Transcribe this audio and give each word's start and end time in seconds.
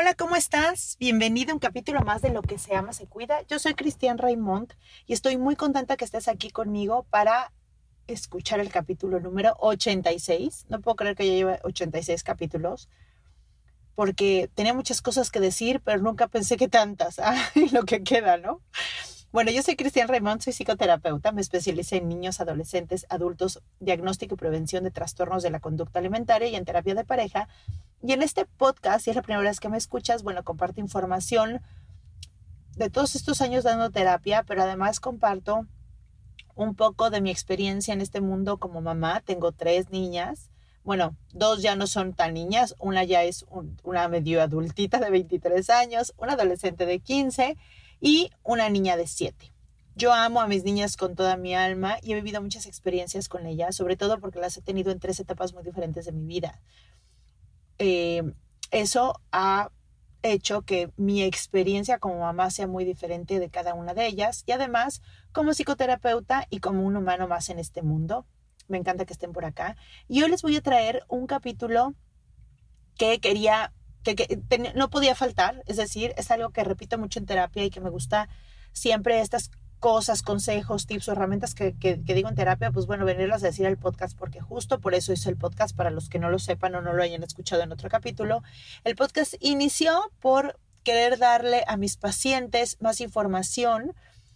Hola, 0.00 0.14
¿cómo 0.14 0.36
estás? 0.36 0.96
Bienvenido 1.00 1.50
a 1.50 1.54
un 1.54 1.58
capítulo 1.58 2.02
más 2.02 2.22
de 2.22 2.30
Lo 2.30 2.40
que 2.40 2.56
se 2.56 2.76
ama 2.76 2.92
se 2.92 3.08
cuida. 3.08 3.42
Yo 3.48 3.58
soy 3.58 3.74
Cristian 3.74 4.16
Raymond 4.16 4.74
y 5.08 5.12
estoy 5.12 5.36
muy 5.36 5.56
contenta 5.56 5.96
que 5.96 6.04
estés 6.04 6.28
aquí 6.28 6.50
conmigo 6.50 7.04
para 7.10 7.52
escuchar 8.06 8.60
el 8.60 8.70
capítulo 8.70 9.18
número 9.18 9.56
86. 9.58 10.66
No 10.68 10.80
puedo 10.80 10.94
creer 10.94 11.16
que 11.16 11.26
ya 11.26 11.32
lleve 11.32 11.58
86 11.64 12.22
capítulos 12.22 12.88
porque 13.96 14.48
tenía 14.54 14.72
muchas 14.72 15.02
cosas 15.02 15.32
que 15.32 15.40
decir, 15.40 15.80
pero 15.84 16.00
nunca 16.00 16.28
pensé 16.28 16.56
que 16.56 16.68
tantas. 16.68 17.18
Ay, 17.18 17.68
lo 17.72 17.82
que 17.82 18.04
queda, 18.04 18.36
¿no? 18.36 18.62
Bueno, 19.32 19.50
yo 19.50 19.64
soy 19.64 19.74
Cristian 19.74 20.06
Raymond, 20.06 20.42
soy 20.42 20.52
psicoterapeuta, 20.52 21.32
me 21.32 21.40
especialicé 21.40 21.96
en 21.96 22.08
niños, 22.08 22.40
adolescentes, 22.40 23.04
adultos, 23.08 23.64
diagnóstico 23.80 24.36
y 24.36 24.38
prevención 24.38 24.84
de 24.84 24.92
trastornos 24.92 25.42
de 25.42 25.50
la 25.50 25.58
conducta 25.58 25.98
alimentaria 25.98 26.46
y 26.46 26.54
en 26.54 26.64
terapia 26.64 26.94
de 26.94 27.04
pareja. 27.04 27.48
Y 28.02 28.12
en 28.12 28.22
este 28.22 28.44
podcast, 28.46 29.04
si 29.04 29.10
es 29.10 29.16
la 29.16 29.22
primera 29.22 29.42
vez 29.42 29.60
que 29.60 29.68
me 29.68 29.76
escuchas, 29.76 30.22
bueno, 30.22 30.44
comparto 30.44 30.80
información 30.80 31.60
de 32.76 32.90
todos 32.90 33.16
estos 33.16 33.40
años 33.40 33.64
dando 33.64 33.90
terapia, 33.90 34.44
pero 34.44 34.62
además 34.62 35.00
comparto 35.00 35.66
un 36.54 36.74
poco 36.74 37.10
de 37.10 37.20
mi 37.20 37.30
experiencia 37.30 37.92
en 37.92 38.00
este 38.00 38.20
mundo 38.20 38.58
como 38.58 38.80
mamá. 38.80 39.20
Tengo 39.20 39.52
tres 39.52 39.90
niñas 39.90 40.50
bueno, 40.88 41.18
dos 41.34 41.60
ya 41.60 41.76
no 41.76 41.86
son 41.86 42.14
tan 42.14 42.32
niñas, 42.32 42.74
una 42.78 43.04
ya 43.04 43.22
es 43.22 43.44
una 43.82 44.08
medio 44.08 44.40
adultita 44.40 44.98
de 44.98 45.10
23 45.10 45.68
años, 45.68 46.14
una 46.16 46.32
adolescente 46.32 46.86
de 46.86 46.98
15 47.00 47.58
y 48.00 48.30
una 48.42 48.70
niña 48.70 48.96
de 48.96 49.06
7. 49.06 49.52
Yo 49.96 50.14
amo 50.14 50.40
a 50.40 50.46
mis 50.46 50.64
niñas 50.64 50.96
con 50.96 51.14
toda 51.14 51.36
mi 51.36 51.54
alma 51.54 51.98
y 52.00 52.12
he 52.12 52.14
vivido 52.14 52.40
muchas 52.40 52.64
experiencias 52.64 53.28
con 53.28 53.44
ellas, 53.44 53.76
sobre 53.76 53.96
todo 53.96 54.18
porque 54.18 54.38
las 54.38 54.56
he 54.56 54.62
tenido 54.62 54.90
en 54.90 54.98
tres 54.98 55.20
etapas 55.20 55.52
muy 55.52 55.62
diferentes 55.62 56.06
de 56.06 56.12
mi 56.12 56.24
vida. 56.24 56.58
Eh, 57.78 58.22
eso 58.70 59.20
ha 59.32 59.70
hecho 60.22 60.62
que 60.62 60.90
mi 60.96 61.22
experiencia 61.22 61.98
como 61.98 62.20
mamá 62.20 62.50
sea 62.50 62.66
muy 62.66 62.84
diferente 62.84 63.38
de 63.38 63.50
cada 63.50 63.74
una 63.74 63.94
de 63.94 64.06
ellas 64.06 64.42
y 64.46 64.52
además 64.52 65.00
como 65.32 65.54
psicoterapeuta 65.54 66.46
y 66.50 66.58
como 66.58 66.82
un 66.82 66.96
humano 66.96 67.28
más 67.28 67.48
en 67.50 67.58
este 67.58 67.82
mundo 67.82 68.26
me 68.68 68.78
encanta 68.78 69.04
que 69.04 69.12
estén 69.12 69.32
por 69.32 69.44
acá. 69.44 69.76
Y 70.06 70.22
hoy 70.22 70.30
les 70.30 70.42
voy 70.42 70.56
a 70.56 70.60
traer 70.60 71.02
un 71.08 71.26
capítulo 71.26 71.94
que 72.96 73.18
quería, 73.20 73.72
que, 74.02 74.42
no 74.74 74.90
podía 74.90 75.14
faltar, 75.14 75.62
es 75.66 75.76
decir, 75.76 76.14
es 76.16 76.30
algo 76.30 76.50
que 76.50 76.64
repito 76.64 76.98
mucho 76.98 77.18
en 77.18 77.26
terapia 77.26 77.64
y 77.64 77.70
que 77.70 77.80
me 77.80 77.90
gusta 77.90 78.28
siempre 78.72 79.20
estas 79.20 79.50
cosas, 79.78 80.22
consejos, 80.22 80.86
tips 80.86 81.08
o 81.08 81.12
herramientas 81.12 81.54
que, 81.54 81.76
que, 81.76 81.96
digo 81.96 82.28
en 82.28 82.34
terapia, 82.34 82.70
pues 82.70 82.86
bueno, 82.86 83.04
venirlas 83.04 83.42
a 83.42 83.46
decir 83.46 83.66
al 83.66 83.76
podcast, 83.76 84.18
porque 84.18 84.40
justo 84.40 84.80
por 84.80 84.94
eso 84.94 85.12
hice 85.12 85.30
el 85.30 85.36
podcast, 85.36 85.76
para 85.76 85.90
los 85.90 86.08
que 86.08 86.18
no 86.18 86.30
lo 86.30 86.38
sepan 86.38 86.74
o 86.74 86.82
no 86.82 86.92
lo 86.92 87.02
hayan 87.02 87.22
escuchado 87.22 87.62
en 87.62 87.72
otro 87.72 87.88
capítulo. 87.88 88.42
El 88.84 88.96
podcast 88.96 89.34
inició 89.40 90.10
por 90.20 90.58
querer 90.82 91.18
darle 91.18 91.64
a 91.66 91.76
mis 91.76 91.96
pacientes 91.96 92.76
más 92.80 93.00
información 93.00 93.94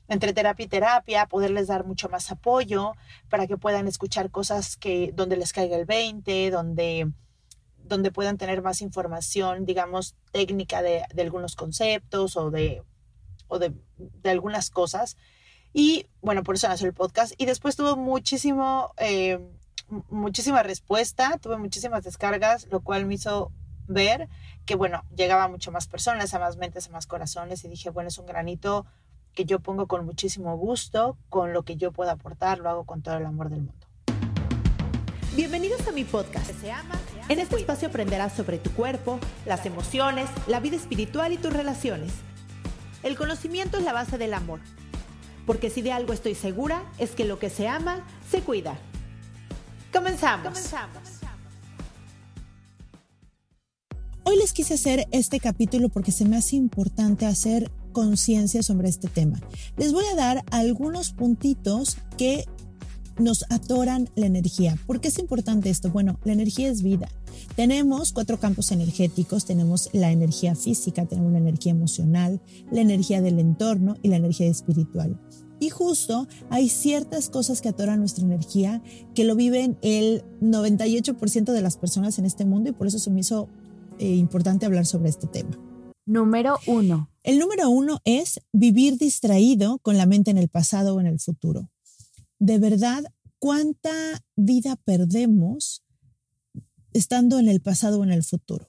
entre 0.08 0.32
terapia 0.32 0.66
y 0.66 0.68
terapia, 0.68 1.26
poderles 1.26 1.68
dar 1.68 1.84
mucho 1.84 2.08
más 2.08 2.30
apoyo 2.30 2.92
para 3.30 3.46
que 3.46 3.56
puedan 3.56 3.88
escuchar 3.88 4.30
cosas 4.30 4.76
que 4.76 5.12
donde 5.14 5.36
les 5.36 5.52
caiga 5.52 5.76
el 5.76 5.86
20, 5.86 6.50
donde, 6.50 7.10
donde 7.78 8.12
puedan 8.12 8.36
tener 8.36 8.62
más 8.62 8.82
información, 8.82 9.64
digamos, 9.64 10.14
técnica 10.30 10.82
de, 10.82 11.04
algunos 11.18 11.56
conceptos 11.56 12.36
o 12.36 12.50
de, 12.50 12.82
o 13.48 13.58
de, 13.58 13.72
algunas 14.24 14.70
cosas. 14.70 15.16
Y 15.72 16.06
bueno, 16.20 16.42
por 16.42 16.54
eso 16.54 16.68
nació 16.68 16.86
el 16.86 16.94
podcast. 16.94 17.32
Y 17.38 17.46
después 17.46 17.76
tuvo 17.76 17.96
muchísimo, 17.96 18.92
eh, 18.98 19.38
muchísima 20.10 20.62
respuesta, 20.62 21.38
tuve 21.38 21.56
muchísimas 21.56 22.04
descargas, 22.04 22.66
lo 22.70 22.80
cual 22.80 23.06
me 23.06 23.14
hizo 23.14 23.50
ver 23.88 24.28
que, 24.66 24.74
bueno, 24.74 25.04
llegaba 25.14 25.44
a 25.44 25.48
mucho 25.48 25.72
más 25.72 25.86
personas, 25.86 26.34
a 26.34 26.38
más 26.38 26.56
mentes, 26.56 26.88
a 26.88 26.90
más 26.90 27.06
corazones. 27.06 27.64
Y 27.64 27.68
dije, 27.68 27.90
bueno, 27.90 28.08
es 28.08 28.18
un 28.18 28.26
granito 28.26 28.86
que 29.34 29.44
yo 29.44 29.60
pongo 29.60 29.86
con 29.86 30.04
muchísimo 30.04 30.56
gusto, 30.56 31.16
con 31.30 31.52
lo 31.52 31.62
que 31.62 31.76
yo 31.76 31.90
puedo 31.92 32.10
aportar, 32.10 32.58
lo 32.58 32.68
hago 32.68 32.84
con 32.84 33.02
todo 33.02 33.16
el 33.16 33.24
amor 33.24 33.48
del 33.48 33.62
mundo. 33.62 33.86
Bienvenidos 35.34 35.88
a 35.88 35.92
mi 35.92 36.04
podcast. 36.04 36.50
En 37.30 37.38
este 37.38 37.56
espacio 37.56 37.88
aprenderás 37.88 38.34
sobre 38.34 38.58
tu 38.58 38.70
cuerpo, 38.72 39.18
las 39.46 39.64
emociones, 39.64 40.28
la 40.46 40.60
vida 40.60 40.76
espiritual 40.76 41.32
y 41.32 41.38
tus 41.38 41.54
relaciones. 41.54 42.12
El 43.02 43.16
conocimiento 43.16 43.78
es 43.78 43.84
la 43.84 43.94
base 43.94 44.18
del 44.18 44.34
amor, 44.34 44.60
porque 45.46 45.70
si 45.70 45.82
de 45.82 45.92
algo 45.92 46.12
estoy 46.12 46.34
segura 46.34 46.82
es 46.98 47.10
que 47.10 47.24
lo 47.24 47.38
que 47.38 47.50
se 47.50 47.68
ama, 47.68 48.06
se 48.30 48.40
cuida. 48.40 48.78
Comenzamos. 49.92 50.48
Comenzamos. 50.48 51.22
Hoy 54.24 54.36
les 54.38 54.52
quise 54.52 54.74
hacer 54.74 55.06
este 55.10 55.40
capítulo 55.40 55.88
porque 55.88 56.12
se 56.12 56.24
me 56.24 56.36
hace 56.36 56.56
importante 56.56 57.26
hacer 57.26 57.70
conciencia 57.92 58.62
sobre 58.62 58.88
este 58.88 59.08
tema. 59.08 59.40
Les 59.76 59.92
voy 59.92 60.04
a 60.06 60.14
dar 60.14 60.44
algunos 60.50 61.12
puntitos 61.12 61.98
que 62.16 62.46
nos 63.18 63.44
atoran 63.50 64.08
la 64.14 64.26
energía. 64.26 64.76
¿Por 64.86 65.00
qué 65.00 65.08
es 65.08 65.18
importante 65.18 65.70
esto? 65.70 65.90
Bueno, 65.90 66.18
la 66.24 66.32
energía 66.32 66.68
es 66.68 66.82
vida. 66.82 67.08
Tenemos 67.56 68.12
cuatro 68.12 68.38
campos 68.38 68.72
energéticos. 68.72 69.44
Tenemos 69.44 69.90
la 69.92 70.10
energía 70.10 70.54
física, 70.54 71.06
tenemos 71.06 71.32
la 71.32 71.38
energía 71.38 71.72
emocional, 71.72 72.40
la 72.70 72.80
energía 72.80 73.20
del 73.20 73.38
entorno 73.38 73.96
y 74.02 74.08
la 74.08 74.16
energía 74.16 74.46
espiritual. 74.46 75.18
Y 75.60 75.70
justo 75.70 76.26
hay 76.50 76.68
ciertas 76.68 77.30
cosas 77.30 77.60
que 77.60 77.68
atoran 77.68 78.00
nuestra 78.00 78.24
energía 78.24 78.82
que 79.14 79.22
lo 79.24 79.36
viven 79.36 79.78
el 79.80 80.24
98% 80.40 81.52
de 81.52 81.62
las 81.62 81.76
personas 81.76 82.18
en 82.18 82.24
este 82.24 82.44
mundo 82.44 82.70
y 82.70 82.72
por 82.72 82.88
eso 82.88 82.98
se 82.98 83.10
me 83.10 83.20
hizo 83.20 83.48
eh, 84.00 84.16
importante 84.16 84.66
hablar 84.66 84.86
sobre 84.86 85.10
este 85.10 85.28
tema. 85.28 85.56
Número 86.04 86.58
uno. 86.66 87.10
El 87.22 87.38
número 87.38 87.70
uno 87.70 88.00
es 88.04 88.40
vivir 88.52 88.98
distraído 88.98 89.78
con 89.78 89.96
la 89.96 90.06
mente 90.06 90.32
en 90.32 90.38
el 90.38 90.48
pasado 90.48 90.96
o 90.96 91.00
en 91.00 91.06
el 91.06 91.20
futuro. 91.20 91.70
De 92.42 92.58
verdad, 92.58 93.04
¿cuánta 93.38 93.92
vida 94.34 94.74
perdemos 94.74 95.84
estando 96.92 97.38
en 97.38 97.46
el 97.46 97.60
pasado 97.60 98.00
o 98.00 98.02
en 98.02 98.10
el 98.10 98.24
futuro? 98.24 98.68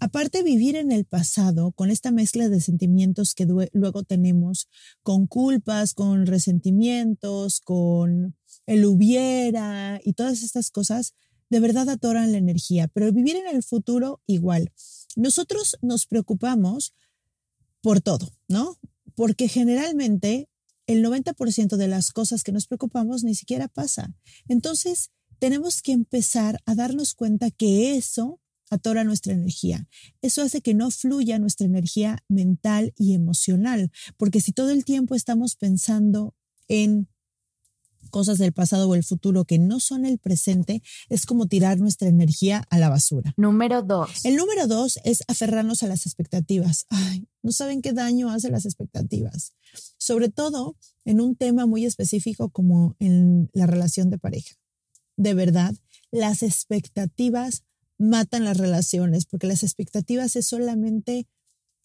Aparte 0.00 0.42
vivir 0.42 0.76
en 0.76 0.90
el 0.92 1.04
pasado 1.04 1.72
con 1.72 1.90
esta 1.90 2.10
mezcla 2.10 2.48
de 2.48 2.62
sentimientos 2.62 3.34
que 3.34 3.44
luego 3.44 4.02
tenemos, 4.02 4.66
con 5.02 5.26
culpas, 5.26 5.92
con 5.92 6.24
resentimientos, 6.24 7.60
con 7.60 8.34
el 8.64 8.86
hubiera 8.86 10.00
y 10.02 10.14
todas 10.14 10.42
estas 10.42 10.70
cosas, 10.70 11.12
de 11.50 11.60
verdad 11.60 11.90
atoran 11.90 12.32
la 12.32 12.38
energía. 12.38 12.88
Pero 12.88 13.12
vivir 13.12 13.36
en 13.36 13.54
el 13.54 13.62
futuro 13.62 14.22
igual. 14.26 14.72
Nosotros 15.16 15.76
nos 15.82 16.06
preocupamos 16.06 16.94
por 17.82 18.00
todo, 18.00 18.32
¿no? 18.48 18.78
Porque 19.14 19.48
generalmente 19.48 20.48
el 20.92 21.04
90% 21.04 21.76
de 21.76 21.88
las 21.88 22.10
cosas 22.10 22.42
que 22.42 22.52
nos 22.52 22.66
preocupamos 22.66 23.24
ni 23.24 23.34
siquiera 23.34 23.68
pasa. 23.68 24.14
Entonces, 24.48 25.10
tenemos 25.38 25.82
que 25.82 25.92
empezar 25.92 26.60
a 26.66 26.74
darnos 26.74 27.14
cuenta 27.14 27.50
que 27.50 27.96
eso 27.96 28.40
atora 28.70 29.04
nuestra 29.04 29.34
energía. 29.34 29.86
Eso 30.22 30.42
hace 30.42 30.62
que 30.62 30.72
no 30.72 30.90
fluya 30.90 31.38
nuestra 31.38 31.66
energía 31.66 32.18
mental 32.28 32.94
y 32.96 33.14
emocional, 33.14 33.90
porque 34.16 34.40
si 34.40 34.52
todo 34.52 34.70
el 34.70 34.84
tiempo 34.84 35.14
estamos 35.14 35.56
pensando 35.56 36.34
en 36.68 37.08
cosas 38.10 38.38
del 38.38 38.52
pasado 38.52 38.88
o 38.88 38.94
el 38.94 39.04
futuro 39.04 39.44
que 39.44 39.58
no 39.58 39.80
son 39.80 40.04
el 40.04 40.18
presente, 40.18 40.82
es 41.08 41.26
como 41.26 41.46
tirar 41.46 41.78
nuestra 41.78 42.08
energía 42.08 42.64
a 42.70 42.78
la 42.78 42.88
basura. 42.88 43.34
Número 43.36 43.82
dos. 43.82 44.24
El 44.24 44.36
número 44.36 44.66
dos 44.66 44.98
es 45.04 45.22
aferrarnos 45.28 45.82
a 45.82 45.86
las 45.86 46.06
expectativas. 46.06 46.86
Ay, 46.90 47.28
no 47.42 47.52
saben 47.52 47.82
qué 47.82 47.92
daño 47.92 48.30
hace 48.30 48.50
las 48.50 48.64
expectativas. 48.64 49.52
Sobre 49.98 50.28
todo 50.28 50.76
en 51.04 51.20
un 51.20 51.36
tema 51.36 51.66
muy 51.66 51.84
específico 51.84 52.50
como 52.50 52.96
en 52.98 53.50
la 53.52 53.66
relación 53.66 54.10
de 54.10 54.18
pareja. 54.18 54.54
De 55.16 55.34
verdad, 55.34 55.74
las 56.10 56.42
expectativas 56.42 57.64
matan 57.98 58.44
las 58.44 58.56
relaciones 58.56 59.26
porque 59.26 59.46
las 59.46 59.62
expectativas 59.62 60.36
es 60.36 60.46
solamente 60.46 61.28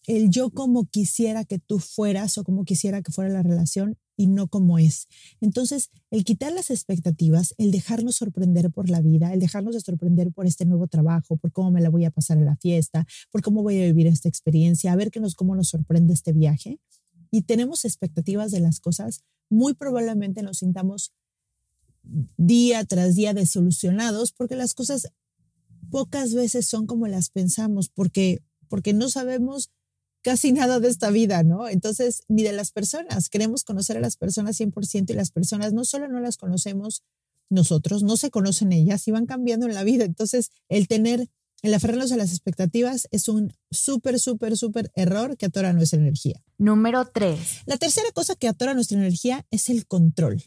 el 0.07 0.29
yo 0.29 0.49
como 0.49 0.85
quisiera 0.85 1.43
que 1.43 1.59
tú 1.59 1.79
fueras 1.79 2.37
o 2.37 2.43
como 2.43 2.63
quisiera 2.63 3.01
que 3.01 3.11
fuera 3.11 3.29
la 3.29 3.43
relación 3.43 3.97
y 4.15 4.27
no 4.27 4.47
como 4.47 4.79
es. 4.79 5.07
Entonces, 5.41 5.91
el 6.09 6.23
quitar 6.23 6.51
las 6.53 6.71
expectativas, 6.71 7.53
el 7.57 7.71
dejarnos 7.71 8.15
sorprender 8.15 8.71
por 8.71 8.89
la 8.89 9.01
vida, 9.01 9.33
el 9.33 9.39
dejarnos 9.39 9.75
sorprender 9.83 10.31
por 10.31 10.47
este 10.47 10.65
nuevo 10.65 10.87
trabajo, 10.87 11.37
por 11.37 11.51
cómo 11.51 11.71
me 11.71 11.81
la 11.81 11.89
voy 11.89 12.05
a 12.05 12.11
pasar 12.11 12.37
en 12.37 12.45
la 12.45 12.55
fiesta, 12.55 13.05
por 13.31 13.41
cómo 13.41 13.61
voy 13.61 13.79
a 13.79 13.85
vivir 13.85 14.07
esta 14.07 14.29
experiencia, 14.29 14.91
a 14.91 14.95
ver 14.95 15.11
qué 15.11 15.19
nos, 15.19 15.35
cómo 15.35 15.55
nos 15.55 15.69
sorprende 15.69 16.13
este 16.13 16.31
viaje. 16.33 16.79
Y 17.29 17.41
tenemos 17.41 17.83
expectativas 17.83 18.51
de 18.51 18.61
las 18.61 18.79
cosas, 18.79 19.23
muy 19.49 19.73
probablemente 19.73 20.41
nos 20.41 20.59
sintamos 20.59 21.13
día 22.37 22.85
tras 22.85 23.15
día 23.15 23.33
desolucionados 23.33 24.31
porque 24.31 24.55
las 24.55 24.73
cosas 24.73 25.11
pocas 25.91 26.33
veces 26.33 26.65
son 26.65 26.87
como 26.87 27.07
las 27.07 27.29
pensamos, 27.29 27.89
porque, 27.89 28.41
porque 28.69 28.93
no 28.93 29.09
sabemos 29.09 29.71
casi 30.27 30.51
nada 30.51 30.81
de 30.81 30.89
esta 30.89 31.09
vida, 31.09 31.41
¿no? 31.43 31.69
Entonces, 31.69 32.23
ni 32.27 32.43
de 32.43 32.51
las 32.51 32.71
personas. 32.71 33.29
Queremos 33.29 33.63
conocer 33.63 33.95
a 33.95 34.01
las 34.01 34.17
personas 34.17 34.59
100% 34.59 35.09
y 35.09 35.13
las 35.13 35.31
personas 35.31 35.71
no 35.71 35.85
solo 35.85 36.09
no 36.09 36.19
las 36.19 36.35
conocemos 36.35 37.01
nosotros, 37.49 38.03
no 38.03 38.17
se 38.17 38.29
conocen 38.29 38.73
ellas 38.73 39.07
y 39.07 39.11
van 39.11 39.25
cambiando 39.25 39.67
en 39.67 39.73
la 39.73 39.85
vida. 39.85 40.03
Entonces, 40.03 40.51
el 40.67 40.89
tener, 40.89 41.29
el 41.61 41.73
aferrarnos 41.73 42.11
a 42.11 42.17
las 42.17 42.31
expectativas 42.31 43.07
es 43.11 43.29
un 43.29 43.53
súper, 43.71 44.19
súper, 44.19 44.57
súper 44.57 44.91
error 44.95 45.37
que 45.37 45.45
atora 45.45 45.71
nuestra 45.71 45.97
energía. 45.97 46.43
Número 46.57 47.05
tres. 47.05 47.61
La 47.65 47.77
tercera 47.77 48.11
cosa 48.13 48.35
que 48.35 48.49
atora 48.49 48.73
nuestra 48.73 48.97
energía 48.97 49.45
es 49.49 49.69
el 49.69 49.87
control. 49.87 50.43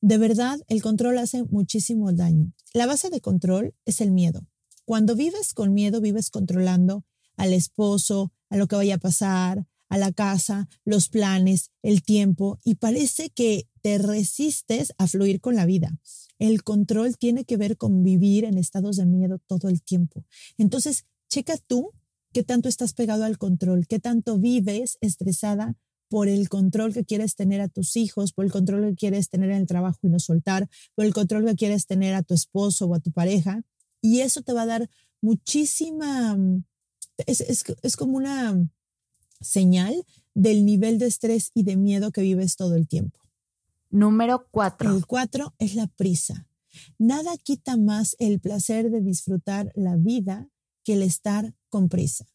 De 0.00 0.18
verdad, 0.18 0.58
el 0.66 0.82
control 0.82 1.18
hace 1.18 1.44
muchísimo 1.44 2.12
daño. 2.12 2.52
La 2.72 2.86
base 2.86 3.10
de 3.10 3.20
control 3.20 3.76
es 3.84 4.00
el 4.00 4.10
miedo. 4.10 4.44
Cuando 4.84 5.14
vives 5.14 5.54
con 5.54 5.72
miedo, 5.72 6.00
vives 6.00 6.30
controlando 6.30 7.04
al 7.36 7.52
esposo, 7.52 8.32
a 8.54 8.56
lo 8.56 8.68
que 8.68 8.76
vaya 8.76 8.94
a 8.94 8.98
pasar, 8.98 9.66
a 9.88 9.98
la 9.98 10.12
casa, 10.12 10.68
los 10.84 11.08
planes, 11.08 11.72
el 11.82 12.04
tiempo, 12.04 12.60
y 12.62 12.76
parece 12.76 13.30
que 13.30 13.68
te 13.82 13.98
resistes 13.98 14.94
a 14.96 15.08
fluir 15.08 15.40
con 15.40 15.56
la 15.56 15.66
vida. 15.66 15.90
El 16.38 16.62
control 16.62 17.18
tiene 17.18 17.44
que 17.44 17.56
ver 17.56 17.76
con 17.76 18.04
vivir 18.04 18.44
en 18.44 18.56
estados 18.56 18.96
de 18.96 19.06
miedo 19.06 19.40
todo 19.48 19.68
el 19.68 19.82
tiempo. 19.82 20.24
Entonces, 20.56 21.04
checa 21.28 21.56
tú 21.66 21.90
qué 22.32 22.44
tanto 22.44 22.68
estás 22.68 22.92
pegado 22.92 23.24
al 23.24 23.38
control, 23.38 23.88
qué 23.88 23.98
tanto 23.98 24.38
vives 24.38 24.98
estresada 25.00 25.74
por 26.08 26.28
el 26.28 26.48
control 26.48 26.94
que 26.94 27.04
quieres 27.04 27.34
tener 27.34 27.60
a 27.60 27.66
tus 27.66 27.96
hijos, 27.96 28.32
por 28.32 28.44
el 28.44 28.52
control 28.52 28.90
que 28.90 28.94
quieres 28.94 29.30
tener 29.30 29.50
en 29.50 29.62
el 29.62 29.66
trabajo 29.66 29.98
y 30.04 30.10
no 30.10 30.20
soltar, 30.20 30.68
por 30.94 31.06
el 31.06 31.12
control 31.12 31.44
que 31.44 31.56
quieres 31.56 31.86
tener 31.86 32.14
a 32.14 32.22
tu 32.22 32.34
esposo 32.34 32.86
o 32.86 32.94
a 32.94 33.00
tu 33.00 33.10
pareja. 33.10 33.62
Y 34.00 34.20
eso 34.20 34.42
te 34.42 34.52
va 34.52 34.62
a 34.62 34.66
dar 34.66 34.90
muchísima 35.20 36.38
es, 37.18 37.96
como 37.96 38.16
una 38.16 38.68
señal 39.40 40.04
del 40.34 40.64
nivel 40.64 40.98
de 40.98 41.06
estrés 41.06 41.50
y 41.54 41.62
de 41.62 41.76
miedo 41.76 42.12
que 42.12 42.22
vives 42.22 42.56
todo 42.56 42.74
el 42.74 42.88
tiempo. 42.88 43.20
Número 43.90 44.48
cuatro. 44.50 44.94
El 44.96 45.06
cuatro 45.06 45.54
es 45.58 45.74
la 45.74 45.86
prisa. 45.86 46.48
Nada 46.98 47.36
quita 47.36 47.76
más 47.76 48.16
el 48.18 48.40
placer 48.40 48.90
de 48.90 49.00
disfrutar 49.00 49.70
la 49.76 49.96
vida 49.96 50.48
que 50.82 50.94
el 50.94 51.02
estar 51.02 51.54
con 51.68 51.88
prisa. 51.88 52.26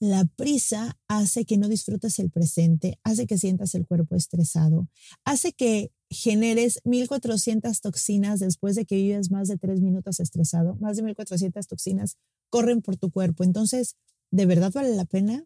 La 0.00 0.24
prisa 0.24 0.96
hace 1.08 1.44
que 1.44 1.58
no 1.58 1.68
disfrutes 1.68 2.20
el 2.20 2.30
presente, 2.30 3.00
hace 3.02 3.26
que 3.26 3.36
sientas 3.36 3.74
el 3.74 3.84
cuerpo 3.84 4.14
estresado, 4.14 4.88
hace 5.24 5.52
que 5.52 5.92
generes 6.08 6.80
1400 6.84 7.80
toxinas 7.80 8.38
después 8.38 8.76
de 8.76 8.84
que 8.84 8.94
vives 8.94 9.30
más 9.32 9.48
de 9.48 9.58
tres 9.58 9.80
minutos 9.80 10.20
estresado. 10.20 10.76
Más 10.76 10.96
de 10.96 11.02
1400 11.02 11.66
toxinas 11.66 12.16
corren 12.48 12.80
por 12.80 12.96
tu 12.96 13.10
cuerpo. 13.10 13.42
Entonces, 13.42 13.96
¿de 14.30 14.46
verdad 14.46 14.72
vale 14.72 14.94
la 14.94 15.04
pena? 15.04 15.44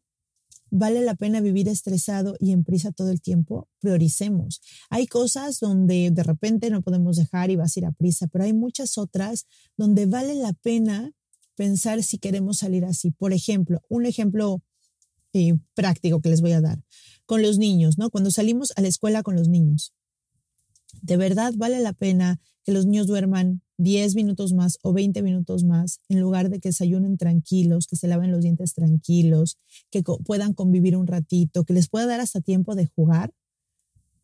¿Vale 0.70 1.02
la 1.02 1.14
pena 1.14 1.40
vivir 1.40 1.68
estresado 1.68 2.34
y 2.40 2.52
en 2.52 2.64
prisa 2.64 2.92
todo 2.92 3.10
el 3.10 3.20
tiempo? 3.20 3.68
Prioricemos. 3.80 4.62
Hay 4.88 5.06
cosas 5.06 5.60
donde 5.60 6.10
de 6.10 6.22
repente 6.22 6.70
no 6.70 6.80
podemos 6.80 7.16
dejar 7.16 7.50
y 7.50 7.56
vas 7.56 7.76
a 7.76 7.80
ir 7.80 7.86
a 7.86 7.92
prisa, 7.92 8.26
pero 8.28 8.44
hay 8.44 8.54
muchas 8.54 8.96
otras 8.96 9.46
donde 9.76 10.06
vale 10.06 10.34
la 10.34 10.54
pena 10.54 11.12
pensar 11.56 12.02
si 12.02 12.16
queremos 12.16 12.58
salir 12.58 12.86
así. 12.86 13.10
Por 13.10 13.34
ejemplo, 13.34 13.82
un 13.88 14.06
ejemplo 14.06 14.62
eh, 15.34 15.58
práctico 15.74 16.20
que 16.20 16.30
les 16.30 16.40
voy 16.40 16.52
a 16.52 16.62
dar 16.62 16.82
con 17.26 17.42
los 17.42 17.58
niños, 17.58 17.98
¿no? 17.98 18.10
Cuando 18.10 18.30
salimos 18.30 18.72
a 18.76 18.80
la 18.80 18.88
escuela 18.88 19.22
con 19.22 19.36
los 19.36 19.48
niños, 19.48 19.92
¿de 21.02 21.16
verdad 21.16 21.52
vale 21.56 21.80
la 21.80 21.92
pena 21.92 22.40
que 22.64 22.72
los 22.72 22.86
niños 22.86 23.06
duerman 23.06 23.62
10 23.78 24.14
minutos 24.14 24.52
más 24.52 24.78
o 24.82 24.92
20 24.92 25.22
minutos 25.22 25.64
más, 25.64 26.00
en 26.08 26.20
lugar 26.20 26.50
de 26.50 26.60
que 26.60 26.68
desayunen 26.68 27.16
tranquilos, 27.16 27.86
que 27.86 27.96
se 27.96 28.06
laven 28.06 28.30
los 28.30 28.42
dientes 28.42 28.74
tranquilos, 28.74 29.58
que 29.90 30.02
puedan 30.02 30.54
convivir 30.54 30.96
un 30.96 31.06
ratito, 31.06 31.64
que 31.64 31.72
les 31.72 31.88
pueda 31.88 32.06
dar 32.06 32.20
hasta 32.20 32.40
tiempo 32.40 32.74
de 32.74 32.86
jugar, 32.86 33.32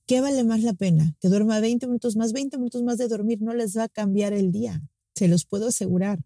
¿qué 0.06 0.20
vale 0.20 0.44
más 0.44 0.62
la 0.62 0.74
pena? 0.74 1.16
Que 1.20 1.28
duerma 1.28 1.60
20 1.60 1.86
minutos 1.86 2.16
más, 2.16 2.32
20 2.32 2.56
minutos 2.58 2.82
más 2.82 2.98
de 2.98 3.08
dormir 3.08 3.42
no 3.42 3.52
les 3.52 3.76
va 3.76 3.84
a 3.84 3.88
cambiar 3.88 4.32
el 4.32 4.52
día, 4.52 4.82
se 5.14 5.28
los 5.28 5.44
puedo 5.44 5.68
asegurar, 5.68 6.20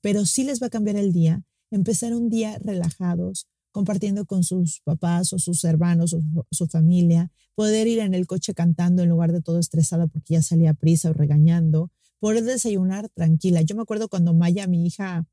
pero 0.00 0.26
sí 0.26 0.44
les 0.44 0.62
va 0.62 0.66
a 0.66 0.70
cambiar 0.70 0.96
el 0.96 1.12
día, 1.12 1.44
empezar 1.70 2.14
un 2.14 2.28
día 2.28 2.58
relajados, 2.58 3.48
compartiendo 3.70 4.26
con 4.26 4.44
sus 4.44 4.80
papás 4.84 5.32
o 5.32 5.38
sus 5.38 5.64
hermanos 5.64 6.12
o 6.12 6.46
su 6.50 6.66
familia, 6.66 7.30
poder 7.58 7.88
ir 7.88 7.98
en 7.98 8.14
el 8.14 8.28
coche 8.28 8.54
cantando 8.54 9.02
en 9.02 9.08
lugar 9.08 9.32
de 9.32 9.42
todo 9.42 9.58
estresada 9.58 10.06
porque 10.06 10.34
ya 10.34 10.42
salía 10.42 10.74
prisa 10.74 11.10
o 11.10 11.12
regañando, 11.12 11.90
poder 12.20 12.44
desayunar 12.44 13.08
tranquila. 13.08 13.62
Yo 13.62 13.74
me 13.74 13.82
acuerdo 13.82 14.08
cuando 14.08 14.32
Maya, 14.32 14.68
mi 14.68 14.86
hija, 14.86 15.26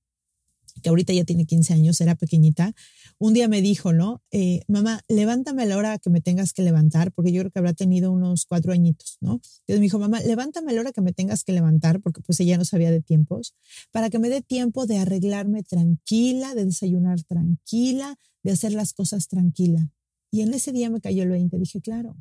que 0.81 0.89
ahorita 0.89 1.13
ya 1.13 1.23
tiene 1.23 1.45
15 1.45 1.75
años, 1.75 2.01
era 2.01 2.15
pequeñita, 2.15 2.73
un 3.19 3.35
día 3.35 3.47
me 3.47 3.61
dijo, 3.61 3.93
¿no? 3.93 4.23
Eh, 4.31 4.61
mamá, 4.67 5.01
levántame 5.07 5.61
a 5.61 5.65
la 5.67 5.77
hora 5.77 5.99
que 5.99 6.09
me 6.09 6.19
tengas 6.19 6.51
que 6.51 6.63
levantar, 6.63 7.11
porque 7.11 7.31
yo 7.31 7.41
creo 7.41 7.51
que 7.51 7.59
habrá 7.59 7.73
tenido 7.73 8.11
unos 8.11 8.47
cuatro 8.47 8.73
añitos, 8.73 9.19
¿no? 9.21 9.33
Entonces 9.33 9.77
me 9.77 9.81
dijo, 9.81 9.99
mamá, 9.99 10.19
levántame 10.21 10.71
a 10.71 10.73
la 10.73 10.81
hora 10.81 10.93
que 10.93 11.01
me 11.01 11.13
tengas 11.13 11.43
que 11.43 11.53
levantar, 11.53 12.01
porque 12.01 12.21
pues 12.21 12.39
ella 12.39 12.57
no 12.57 12.65
sabía 12.65 12.89
de 12.89 13.03
tiempos, 13.03 13.53
para 13.91 14.09
que 14.09 14.17
me 14.17 14.29
dé 14.29 14.41
tiempo 14.41 14.87
de 14.87 14.97
arreglarme 14.97 15.61
tranquila, 15.61 16.55
de 16.55 16.65
desayunar 16.65 17.21
tranquila, 17.21 18.17
de 18.41 18.51
hacer 18.51 18.73
las 18.73 18.93
cosas 18.93 19.27
tranquila. 19.27 19.91
Y 20.35 20.41
en 20.41 20.53
ese 20.53 20.73
día 20.73 20.89
me 20.89 20.99
cayó 20.99 21.23
el 21.23 21.29
20, 21.29 21.57
dije, 21.57 21.79
claro, 21.79 22.17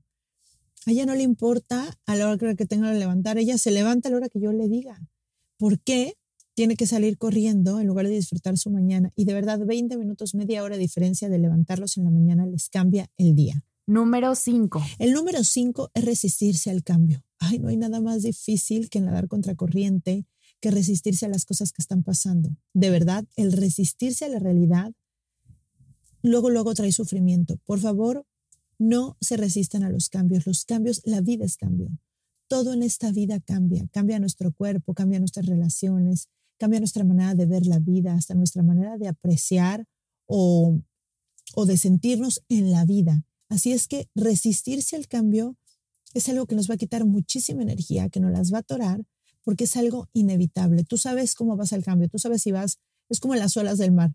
a 0.87 0.93
ella 0.93 1.05
no 1.05 1.17
le 1.17 1.25
importa 1.25 1.99
a 2.07 2.15
la 2.15 2.29
hora 2.29 2.55
que 2.55 2.65
tenga 2.65 2.93
que 2.93 2.99
levantar, 3.01 3.39
ella 3.39 3.59
se 3.59 3.73
levanta 3.73 4.07
a 4.07 4.13
la 4.13 4.19
hora 4.19 4.29
que 4.29 4.39
yo 4.39 4.53
le 4.53 4.69
diga. 4.69 5.05
¿Por 5.57 5.81
qué? 5.81 6.15
Tiene 6.55 6.77
que 6.77 6.87
salir 6.87 7.19
corriendo 7.19 7.81
en 7.81 7.89
lugar 7.89 8.07
de 8.07 8.13
disfrutar 8.13 8.57
su 8.57 8.71
mañana. 8.71 9.11
Y 9.17 9.25
de 9.25 9.35
verdad, 9.35 9.59
20 9.67 9.97
minutos, 9.97 10.37
media 10.37 10.63
hora 10.63 10.77
de 10.77 10.83
diferencia 10.83 11.29
de 11.29 11.41
levantarlos 11.41 11.97
en 11.97 12.05
la 12.05 12.11
mañana 12.11 12.47
les 12.47 12.69
cambia 12.69 13.11
el 13.17 13.35
día. 13.35 13.65
Número 13.85 14.37
5. 14.37 14.81
El 15.01 15.13
número 15.13 15.43
5 15.43 15.91
es 15.93 16.05
resistirse 16.05 16.71
al 16.71 16.85
cambio. 16.85 17.25
Ay, 17.41 17.59
no 17.59 17.67
hay 17.67 17.77
nada 17.77 18.01
más 18.01 18.23
difícil 18.23 18.91
que 18.91 19.01
nadar 19.01 19.27
contra 19.27 19.57
corriente, 19.57 20.25
que 20.61 20.71
resistirse 20.71 21.27
a 21.27 21.31
las 21.31 21.45
cosas 21.45 21.73
que 21.73 21.83
están 21.83 22.05
pasando. 22.05 22.51
De 22.75 22.91
verdad, 22.91 23.25
el 23.35 23.51
resistirse 23.51 24.25
a 24.25 24.29
la 24.29 24.39
realidad 24.39 24.93
luego, 26.25 26.51
luego 26.51 26.75
trae 26.75 26.91
sufrimiento. 26.91 27.59
Por 27.67 27.79
favor, 27.79 28.27
no 28.79 29.17
se 29.21 29.37
resistan 29.37 29.85
a 29.85 29.91
los 29.91 30.09
cambios. 30.09 30.47
Los 30.47 30.65
cambios, 30.65 31.03
la 31.05 31.21
vida 31.21 31.45
es 31.45 31.57
cambio. 31.57 31.91
Todo 32.49 32.73
en 32.73 32.83
esta 32.83 33.13
vida 33.13 33.41
cambia. 33.41 33.87
Cambia 33.93 34.19
nuestro 34.19 34.53
cuerpo, 34.53 34.95
cambia 34.95 35.19
nuestras 35.19 35.47
relaciones, 35.47 36.29
cambia 36.59 36.81
nuestra 36.81 37.05
manera 37.05 37.35
de 37.35 37.47
ver 37.47 37.67
la 37.67 37.79
vida, 37.79 38.15
hasta 38.15 38.35
nuestra 38.35 38.63
manera 38.63 38.97
de 38.97 39.07
apreciar 39.07 39.87
o, 40.27 40.81
o 41.55 41.67
de 41.67 41.77
sentirnos 41.77 42.43
en 42.49 42.71
la 42.73 42.85
vida. 42.87 43.25
Así 43.51 43.73
es 43.73 43.87
que 43.87 44.09
resistirse 44.15 44.97
al 44.97 45.07
cambio 45.07 45.57
es 46.15 46.29
algo 46.29 46.47
que 46.47 46.55
nos 46.55 46.71
va 46.71 46.75
a 46.75 46.79
quitar 46.79 47.05
muchísima 47.05 47.63
energía, 47.63 48.09
que 48.09 48.21
nos 48.21 48.33
las 48.33 48.53
va 48.53 48.59
a 48.59 48.61
atorar, 48.61 49.05
porque 49.43 49.65
es 49.65 49.77
algo 49.77 50.09
inevitable. 50.15 50.85
Tú 50.85 50.97
sabes 50.97 51.35
cómo 51.35 51.57
vas 51.57 51.75
al 51.75 51.85
cambio, 51.85 52.09
tú 52.09 52.19
sabes 52.19 52.43
si 52.43 52.51
vas, 52.51 52.79
es 53.11 53.21
como 53.21 53.35
las 53.35 53.57
olas 53.59 53.77
del 53.77 53.93
mar. 53.93 54.15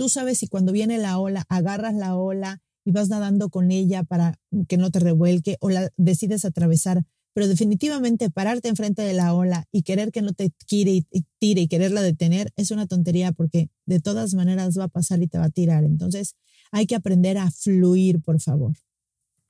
Tú 0.00 0.08
sabes 0.08 0.38
si 0.38 0.46
cuando 0.46 0.72
viene 0.72 0.96
la 0.96 1.18
ola, 1.18 1.44
agarras 1.50 1.92
la 1.92 2.16
ola 2.16 2.62
y 2.86 2.90
vas 2.90 3.10
nadando 3.10 3.50
con 3.50 3.70
ella 3.70 4.02
para 4.02 4.40
que 4.66 4.78
no 4.78 4.90
te 4.90 4.98
revuelque 4.98 5.58
o 5.60 5.68
la 5.68 5.90
decides 5.98 6.46
atravesar, 6.46 7.04
pero 7.34 7.46
definitivamente 7.46 8.30
pararte 8.30 8.70
enfrente 8.70 9.02
de 9.02 9.12
la 9.12 9.34
ola 9.34 9.66
y 9.70 9.82
querer 9.82 10.10
que 10.10 10.22
no 10.22 10.32
te 10.32 10.54
tire 10.66 10.92
y, 10.92 11.26
tire 11.38 11.60
y 11.60 11.68
quererla 11.68 12.00
detener 12.00 12.50
es 12.56 12.70
una 12.70 12.86
tontería 12.86 13.32
porque 13.32 13.68
de 13.84 14.00
todas 14.00 14.32
maneras 14.32 14.78
va 14.78 14.84
a 14.84 14.88
pasar 14.88 15.20
y 15.20 15.26
te 15.26 15.36
va 15.36 15.44
a 15.44 15.50
tirar. 15.50 15.84
Entonces 15.84 16.34
hay 16.72 16.86
que 16.86 16.94
aprender 16.94 17.36
a 17.36 17.50
fluir, 17.50 18.22
por 18.22 18.40
favor. 18.40 18.72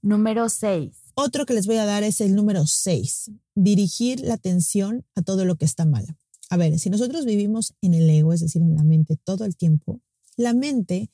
Número 0.03 0.49
6. 0.49 1.13
Otro 1.15 1.47
que 1.47 1.55
les 1.55 1.69
voy 1.69 1.77
a 1.77 1.85
dar 1.85 2.03
es 2.03 2.21
el 2.21 2.35
número 2.35 2.67
6, 2.67 3.31
dirigir 3.55 4.19
la 4.19 4.35
atención 4.35 5.07
a 5.15 5.23
todo 5.23 5.45
lo 5.45 5.55
que 5.55 5.65
está 5.65 5.85
mal. 5.85 6.17
A 6.49 6.57
ver, 6.57 6.77
si 6.81 6.91
nosotros 6.91 7.25
vivimos 7.25 7.75
en 7.83 7.95
el 7.95 8.11
ego, 8.11 8.33
es 8.33 8.41
decir, 8.41 8.63
en 8.63 8.75
la 8.75 8.83
mente 8.83 9.17
todo 9.17 9.45
el 9.45 9.57
tiempo, 9.57 10.01
la 10.41 10.55
mente, 10.55 11.11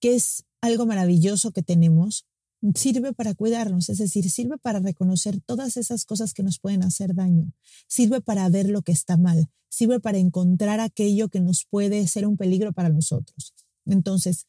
que 0.00 0.14
es 0.14 0.44
algo 0.60 0.86
maravilloso 0.86 1.52
que 1.52 1.62
tenemos, 1.62 2.26
sirve 2.74 3.12
para 3.12 3.34
cuidarnos, 3.34 3.88
es 3.88 3.98
decir, 3.98 4.28
sirve 4.30 4.58
para 4.58 4.80
reconocer 4.80 5.40
todas 5.40 5.76
esas 5.76 6.04
cosas 6.04 6.34
que 6.34 6.42
nos 6.42 6.58
pueden 6.58 6.82
hacer 6.82 7.14
daño, 7.14 7.52
sirve 7.88 8.20
para 8.20 8.48
ver 8.48 8.68
lo 8.68 8.82
que 8.82 8.92
está 8.92 9.16
mal, 9.16 9.48
sirve 9.68 10.00
para 10.00 10.18
encontrar 10.18 10.80
aquello 10.80 11.28
que 11.28 11.40
nos 11.40 11.64
puede 11.64 12.06
ser 12.06 12.26
un 12.26 12.36
peligro 12.36 12.72
para 12.72 12.90
nosotros. 12.90 13.54
Entonces, 13.86 14.46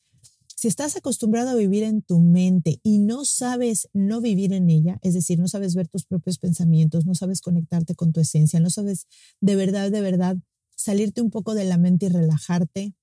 Si 0.62 0.68
estás 0.68 0.96
acostumbrado 0.96 1.50
a 1.50 1.56
vivir 1.56 1.82
en 1.82 2.04
tu 2.04 2.20
mente 2.20 2.80
y 2.84 3.00
no 3.00 3.26
sabes 3.26 3.90
no 3.94 4.22
vivir 4.22 4.54
en 4.54 4.70
ella, 4.70 5.00
es 5.02 5.16
decir, 5.16 5.40
no 5.40 5.48
sabes 5.48 5.74
ver 5.74 5.88
tus 5.88 6.06
propios 6.06 6.38
pensamientos, 6.38 7.08
no 7.08 7.16
sabes 7.16 7.42
conectarte 7.42 7.96
con 7.96 8.14
tu 8.14 8.20
esencia, 8.20 8.60
no 8.60 8.70
sabes 8.70 9.08
de 9.40 9.56
verdad, 9.56 9.90
de 9.90 10.02
verdad 10.02 10.38
salirte 10.76 11.22
un 11.22 11.32
poco 11.32 11.56
de 11.56 11.66
la 11.66 11.80
mente 11.80 12.06
y 12.06 12.10
relajarte 12.10 12.94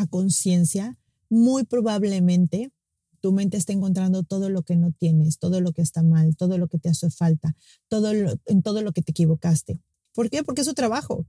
a 0.00 0.06
conciencia, 0.06 0.96
muy 1.28 1.64
probablemente 1.64 2.72
tu 3.20 3.32
mente 3.32 3.56
está 3.56 3.72
encontrando 3.72 4.22
todo 4.22 4.48
lo 4.48 4.62
que 4.62 4.76
no 4.76 4.92
tienes, 4.92 5.38
todo 5.38 5.60
lo 5.60 5.72
que 5.72 5.82
está 5.82 6.02
mal, 6.02 6.36
todo 6.36 6.56
lo 6.58 6.68
que 6.68 6.78
te 6.78 6.88
hace 6.88 7.10
falta, 7.10 7.56
todo 7.88 8.12
en 8.12 8.62
todo 8.62 8.82
lo 8.82 8.92
que 8.92 9.02
te 9.02 9.10
equivocaste. 9.10 9.80
¿Por 10.14 10.30
qué? 10.30 10.42
Porque 10.42 10.60
es 10.60 10.66
su 10.66 10.74
trabajo. 10.74 11.26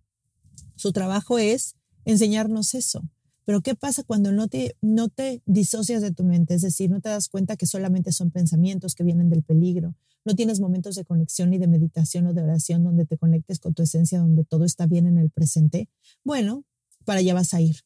Su 0.76 0.92
trabajo 0.92 1.40
es 1.40 1.76
enseñarnos 2.06 2.74
eso. 2.76 3.02
Pero 3.46 3.62
¿qué 3.62 3.74
pasa 3.74 4.04
cuando 4.04 4.32
no 4.32 4.48
te, 4.48 4.76
no 4.82 5.10
te 5.10 5.42
disocias 5.48 6.04
de 6.04 6.12
tu 6.12 6.24
mente? 6.24 6.54
Es 6.54 6.62
decir, 6.62 6.92
no 6.92 7.02
te 7.02 7.10
das 7.10 7.30
cuenta 7.30 7.58
que 7.58 7.66
solamente 7.66 8.12
son 8.12 8.30
pensamientos 8.30 8.94
que 8.94 9.04
vienen 9.04 9.30
del 9.30 9.42
peligro. 9.42 9.96
No 10.24 10.36
tienes 10.36 10.60
momentos 10.60 10.96
de 10.96 11.06
conexión 11.06 11.52
y 11.54 11.58
de 11.58 11.68
meditación 11.68 12.28
o 12.28 12.34
de 12.34 12.44
oración 12.44 12.84
donde 12.84 13.06
te 13.06 13.18
conectes 13.18 13.60
con 13.60 13.74
tu 13.74 13.82
esencia, 13.82 14.20
donde 14.20 14.44
todo 14.44 14.66
está 14.66 14.86
bien 14.86 15.08
en 15.08 15.18
el 15.18 15.32
presente. 15.32 15.90
Bueno, 16.24 16.64
para 17.06 17.22
allá 17.22 17.34
vas 17.34 17.56
a 17.56 17.62
ir. 17.62 17.78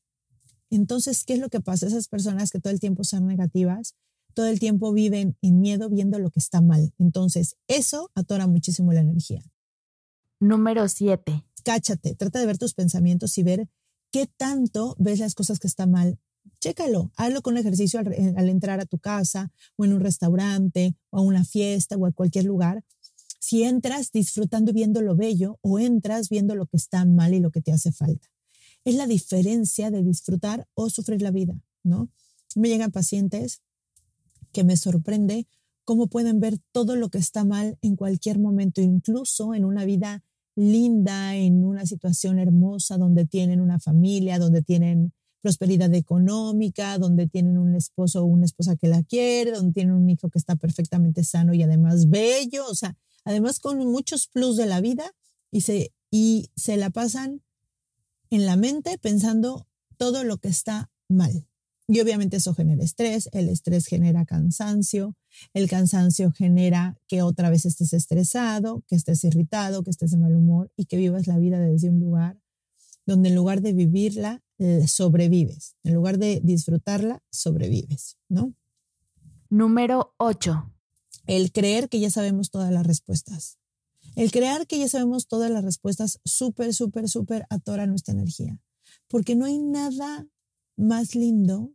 Entonces, 0.69 1.23
¿qué 1.23 1.33
es 1.33 1.39
lo 1.39 1.49
que 1.49 1.61
pasa? 1.61 1.87
Esas 1.87 2.07
personas 2.07 2.51
que 2.51 2.59
todo 2.59 2.73
el 2.73 2.79
tiempo 2.79 3.03
son 3.03 3.27
negativas, 3.27 3.95
todo 4.33 4.47
el 4.47 4.59
tiempo 4.59 4.91
viven 4.93 5.37
en 5.41 5.61
miedo 5.61 5.89
viendo 5.89 6.19
lo 6.19 6.31
que 6.31 6.39
está 6.39 6.61
mal. 6.61 6.93
Entonces, 6.97 7.57
eso 7.67 8.11
atora 8.15 8.47
muchísimo 8.47 8.91
la 8.93 9.01
energía. 9.01 9.43
Número 10.39 10.87
7. 10.87 11.45
Cáchate, 11.63 12.15
trata 12.15 12.39
de 12.39 12.45
ver 12.45 12.57
tus 12.57 12.73
pensamientos 12.73 13.37
y 13.37 13.43
ver 13.43 13.69
qué 14.11 14.27
tanto 14.27 14.95
ves 14.99 15.19
las 15.19 15.35
cosas 15.35 15.59
que 15.59 15.67
están 15.67 15.91
mal. 15.91 16.19
Chécalo, 16.59 17.11
hazlo 17.15 17.41
con 17.41 17.57
ejercicio 17.57 17.99
al, 17.99 18.07
al, 18.35 18.49
entrar 18.49 18.79
a 18.79 18.85
tu 18.85 18.99
casa 18.99 19.51
o 19.77 19.85
en 19.85 19.93
un 19.93 20.01
restaurante 20.01 20.95
o 21.09 21.19
a 21.19 21.21
una 21.21 21.45
fiesta 21.45 21.95
o 21.95 22.05
a 22.05 22.11
cualquier 22.11 22.45
lugar. 22.45 22.83
Si 23.39 23.63
entras 23.63 24.11
disfrutando 24.11 24.71
y 24.71 24.73
viendo 24.73 25.01
lo 25.01 25.15
bello 25.15 25.59
o 25.61 25.79
entras 25.79 26.29
viendo 26.29 26.55
lo 26.55 26.65
que 26.65 26.77
está 26.77 27.05
mal 27.05 27.33
y 27.33 27.39
lo 27.39 27.51
que 27.51 27.61
te 27.61 27.71
hace 27.71 27.91
falta. 27.91 28.32
Es 28.85 28.95
la 28.95 29.07
diferencia 29.07 29.91
de 29.91 30.03
disfrutar 30.03 30.67
o 30.73 30.89
sufrir 30.89 31.21
la 31.21 31.31
vida, 31.31 31.55
¿no? 31.83 32.09
Me 32.55 32.69
llegan 32.69 32.91
pacientes 32.91 33.61
que 34.51 34.63
me 34.63 34.77
sorprende 34.77 35.47
cómo 35.85 36.07
pueden 36.07 36.39
ver 36.39 36.59
todo 36.71 36.95
lo 36.95 37.09
que 37.09 37.17
está 37.17 37.43
mal 37.43 37.77
en 37.81 37.95
cualquier 37.95 38.39
momento, 38.39 38.81
incluso 38.81 39.53
en 39.53 39.65
una 39.65 39.85
vida 39.85 40.23
linda, 40.55 41.35
en 41.35 41.63
una 41.65 41.85
situación 41.85 42.39
hermosa 42.39 42.97
donde 42.97 43.25
tienen 43.25 43.59
una 43.59 43.79
familia, 43.79 44.39
donde 44.39 44.61
tienen 44.61 45.13
prosperidad 45.41 45.93
económica, 45.93 46.97
donde 46.97 47.27
tienen 47.27 47.57
un 47.57 47.75
esposo 47.75 48.21
o 48.21 48.25
una 48.25 48.45
esposa 48.45 48.77
que 48.77 48.87
la 48.87 49.03
quiere, 49.03 49.51
donde 49.51 49.73
tienen 49.73 49.93
un 49.93 50.09
hijo 50.09 50.29
que 50.29 50.39
está 50.39 50.55
perfectamente 50.55 51.23
sano 51.23 51.53
y 51.53 51.61
además 51.63 52.09
bello, 52.09 52.65
o 52.65 52.75
sea, 52.75 52.95
además 53.25 53.59
con 53.59 53.77
muchos 53.79 54.27
plus 54.27 54.55
de 54.55 54.67
la 54.67 54.79
vida 54.79 55.11
y 55.51 55.61
se, 55.61 55.91
y 56.09 56.49
se 56.55 56.77
la 56.77 56.91
pasan 56.91 57.41
en 58.35 58.45
la 58.45 58.55
mente 58.55 58.97
pensando 58.97 59.67
todo 59.97 60.23
lo 60.23 60.37
que 60.37 60.47
está 60.47 60.91
mal. 61.07 61.47
Y 61.87 61.99
obviamente 61.99 62.37
eso 62.37 62.53
genera 62.53 62.83
estrés, 62.83 63.29
el 63.33 63.49
estrés 63.49 63.85
genera 63.85 64.25
cansancio, 64.25 65.15
el 65.53 65.69
cansancio 65.69 66.31
genera 66.31 66.97
que 67.07 67.21
otra 67.21 67.49
vez 67.49 67.65
estés 67.65 67.93
estresado, 67.93 68.83
que 68.87 68.95
estés 68.95 69.23
irritado, 69.23 69.83
que 69.83 69.91
estés 69.91 70.11
de 70.11 70.17
mal 70.17 70.35
humor 70.35 70.71
y 70.77 70.85
que 70.85 70.97
vivas 70.97 71.27
la 71.27 71.37
vida 71.37 71.59
desde 71.59 71.89
un 71.89 71.99
lugar 71.99 72.39
donde 73.05 73.29
en 73.29 73.35
lugar 73.35 73.61
de 73.61 73.73
vivirla, 73.73 74.41
eh, 74.59 74.87
sobrevives. 74.87 75.75
En 75.83 75.93
lugar 75.93 76.17
de 76.17 76.39
disfrutarla, 76.41 77.21
sobrevives, 77.29 78.17
¿no? 78.29 78.55
Número 79.49 80.15
8. 80.17 80.71
El 81.27 81.51
creer 81.51 81.89
que 81.89 81.99
ya 81.99 82.09
sabemos 82.09 82.49
todas 82.49 82.71
las 82.71 82.85
respuestas. 82.87 83.59
El 84.15 84.31
creer 84.31 84.67
que 84.67 84.79
ya 84.79 84.87
sabemos 84.87 85.27
todas 85.27 85.49
las 85.49 85.63
respuestas 85.63 86.19
súper, 86.23 86.73
súper, 86.73 87.09
súper 87.09 87.45
atora 87.49 87.87
nuestra 87.87 88.13
energía. 88.13 88.59
Porque 89.07 89.35
no 89.35 89.45
hay 89.45 89.59
nada 89.59 90.27
más 90.77 91.15
lindo 91.15 91.73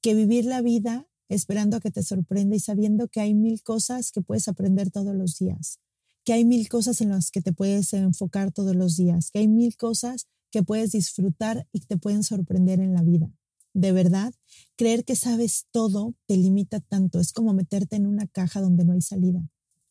que 0.00 0.14
vivir 0.14 0.44
la 0.44 0.62
vida 0.62 1.08
esperando 1.28 1.76
a 1.76 1.80
que 1.80 1.90
te 1.90 2.02
sorprenda 2.02 2.56
y 2.56 2.60
sabiendo 2.60 3.08
que 3.08 3.20
hay 3.20 3.34
mil 3.34 3.62
cosas 3.62 4.10
que 4.12 4.20
puedes 4.20 4.48
aprender 4.48 4.90
todos 4.90 5.14
los 5.14 5.38
días, 5.38 5.78
que 6.24 6.32
hay 6.32 6.44
mil 6.44 6.68
cosas 6.68 7.00
en 7.00 7.10
las 7.10 7.30
que 7.30 7.40
te 7.40 7.52
puedes 7.52 7.92
enfocar 7.92 8.52
todos 8.52 8.74
los 8.74 8.96
días, 8.96 9.30
que 9.30 9.40
hay 9.40 9.48
mil 9.48 9.76
cosas 9.76 10.26
que 10.50 10.62
puedes 10.62 10.92
disfrutar 10.92 11.66
y 11.72 11.80
que 11.80 11.86
te 11.86 11.96
pueden 11.96 12.24
sorprender 12.24 12.80
en 12.80 12.94
la 12.94 13.02
vida. 13.02 13.30
De 13.72 13.92
verdad, 13.92 14.34
creer 14.76 15.04
que 15.04 15.14
sabes 15.14 15.66
todo 15.70 16.14
te 16.26 16.36
limita 16.36 16.80
tanto. 16.80 17.20
Es 17.20 17.32
como 17.32 17.52
meterte 17.52 17.96
en 17.96 18.06
una 18.06 18.26
caja 18.26 18.60
donde 18.60 18.84
no 18.84 18.94
hay 18.94 19.00
salida. 19.00 19.48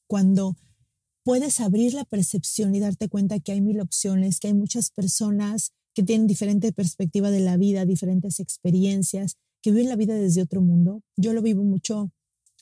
Cuando 0.08 0.58
puedes 1.29 1.59
abrir 1.59 1.93
la 1.93 2.05
percepción 2.05 2.74
y 2.74 2.79
darte 2.79 3.07
cuenta 3.07 3.39
que 3.39 3.51
hay 3.51 3.62
mil 3.62 3.81
opciones, 3.81 4.39
que 4.39 4.48
hay 4.48 4.55
muchas 4.55 4.89
personas 4.89 5.74
que 5.93 6.01
tienen 6.01 6.25
diferente 6.25 6.71
perspectiva 6.71 7.29
de 7.29 7.39
la 7.39 7.55
vida, 7.55 7.86
diferentes 7.86 8.39
experiencias, 8.39 9.38
que 9.62 9.69
viven 9.69 9.89
la 9.89 9.95
vida 9.95 10.15
desde 10.15 10.41
otro 10.41 10.63
mundo. 10.63 11.03
Yo 11.17 11.33
lo 11.33 11.43
vivo 11.43 11.63
mucho 11.63 12.12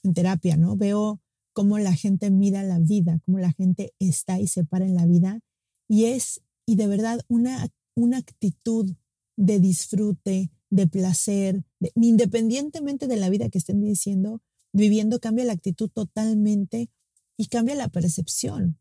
en 0.03 0.13
terapia, 0.13 0.57
¿no? 0.57 0.75
Veo 0.75 1.21
cómo 1.53 1.79
la 1.79 1.93
gente 1.93 2.29
mira 2.29 2.61
la 2.63 2.77
vida, 2.77 3.21
cómo 3.25 3.39
la 3.39 3.53
gente 3.53 3.93
está 3.99 4.37
y 4.37 4.47
se 4.47 4.65
para 4.65 4.85
en 4.85 4.95
la 4.95 5.05
vida. 5.05 5.39
Y 5.87 6.03
es, 6.07 6.41
y 6.65 6.75
de 6.75 6.87
verdad, 6.87 7.21
una, 7.29 7.69
una 7.95 8.17
actitud 8.17 8.91
de 9.37 9.61
disfrute, 9.61 10.51
de 10.69 10.87
placer, 10.87 11.63
independientemente 11.95 13.07
de 13.07 13.15
la 13.15 13.29
vida 13.29 13.47
que 13.47 13.59
estén 13.59 13.79
diciendo, 13.79 14.41
viviendo, 14.73 15.21
cambia 15.21 15.45
la 15.45 15.53
actitud 15.53 15.89
totalmente 15.89 16.89
y 17.37 17.47
cambia 17.47 17.75
la 17.75 17.87
percepción. 17.87 18.79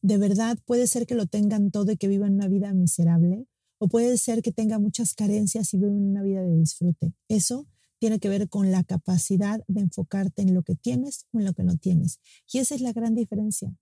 De 0.00 0.16
verdad, 0.16 0.58
puede 0.64 0.86
ser 0.86 1.06
que 1.06 1.14
lo 1.14 1.26
tengan 1.26 1.70
todo 1.70 1.92
y 1.92 1.96
que 1.96 2.08
vivan 2.08 2.34
una 2.34 2.48
vida 2.48 2.72
miserable, 2.72 3.46
o 3.78 3.88
puede 3.88 4.16
ser 4.16 4.42
que 4.42 4.52
tenga 4.52 4.78
muchas 4.78 5.14
carencias 5.14 5.74
y 5.74 5.78
viva 5.78 5.90
una 5.90 6.22
vida 6.22 6.42
de 6.42 6.56
disfrute. 6.56 7.14
Eso 7.28 7.66
tiene 7.98 8.18
que 8.18 8.28
ver 8.28 8.48
con 8.48 8.70
la 8.70 8.84
capacidad 8.84 9.60
de 9.68 9.80
enfocarte 9.80 10.42
en 10.42 10.54
lo 10.54 10.62
que 10.62 10.74
tienes 10.74 11.26
o 11.32 11.38
en 11.38 11.44
lo 11.44 11.52
que 11.52 11.64
no 11.64 11.76
tienes. 11.76 12.20
Y 12.52 12.58
esa 12.58 12.74
es 12.74 12.80
la 12.80 12.92
gran 12.92 13.14
diferencia. 13.14 13.76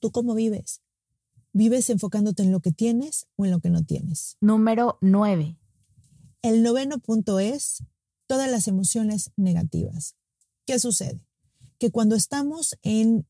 ¿Tú 0.00 0.10
cómo 0.10 0.34
vives? 0.34 0.80
¿Vives 1.52 1.90
enfocándote 1.90 2.42
en 2.42 2.52
lo 2.52 2.60
que 2.60 2.72
tienes 2.72 3.26
o 3.36 3.44
en 3.44 3.50
lo 3.50 3.60
que 3.60 3.70
no 3.70 3.84
tienes? 3.84 4.36
Número 4.40 4.98
9. 5.02 5.58
El 6.42 6.62
noveno 6.62 6.98
punto 6.98 7.38
es 7.38 7.84
todas 8.26 8.50
las 8.50 8.68
emociones 8.68 9.30
negativas. 9.36 10.16
¿Qué 10.66 10.78
sucede? 10.78 11.20
Que 11.82 11.90
cuando 11.90 12.14
estamos 12.14 12.76
en 12.84 13.26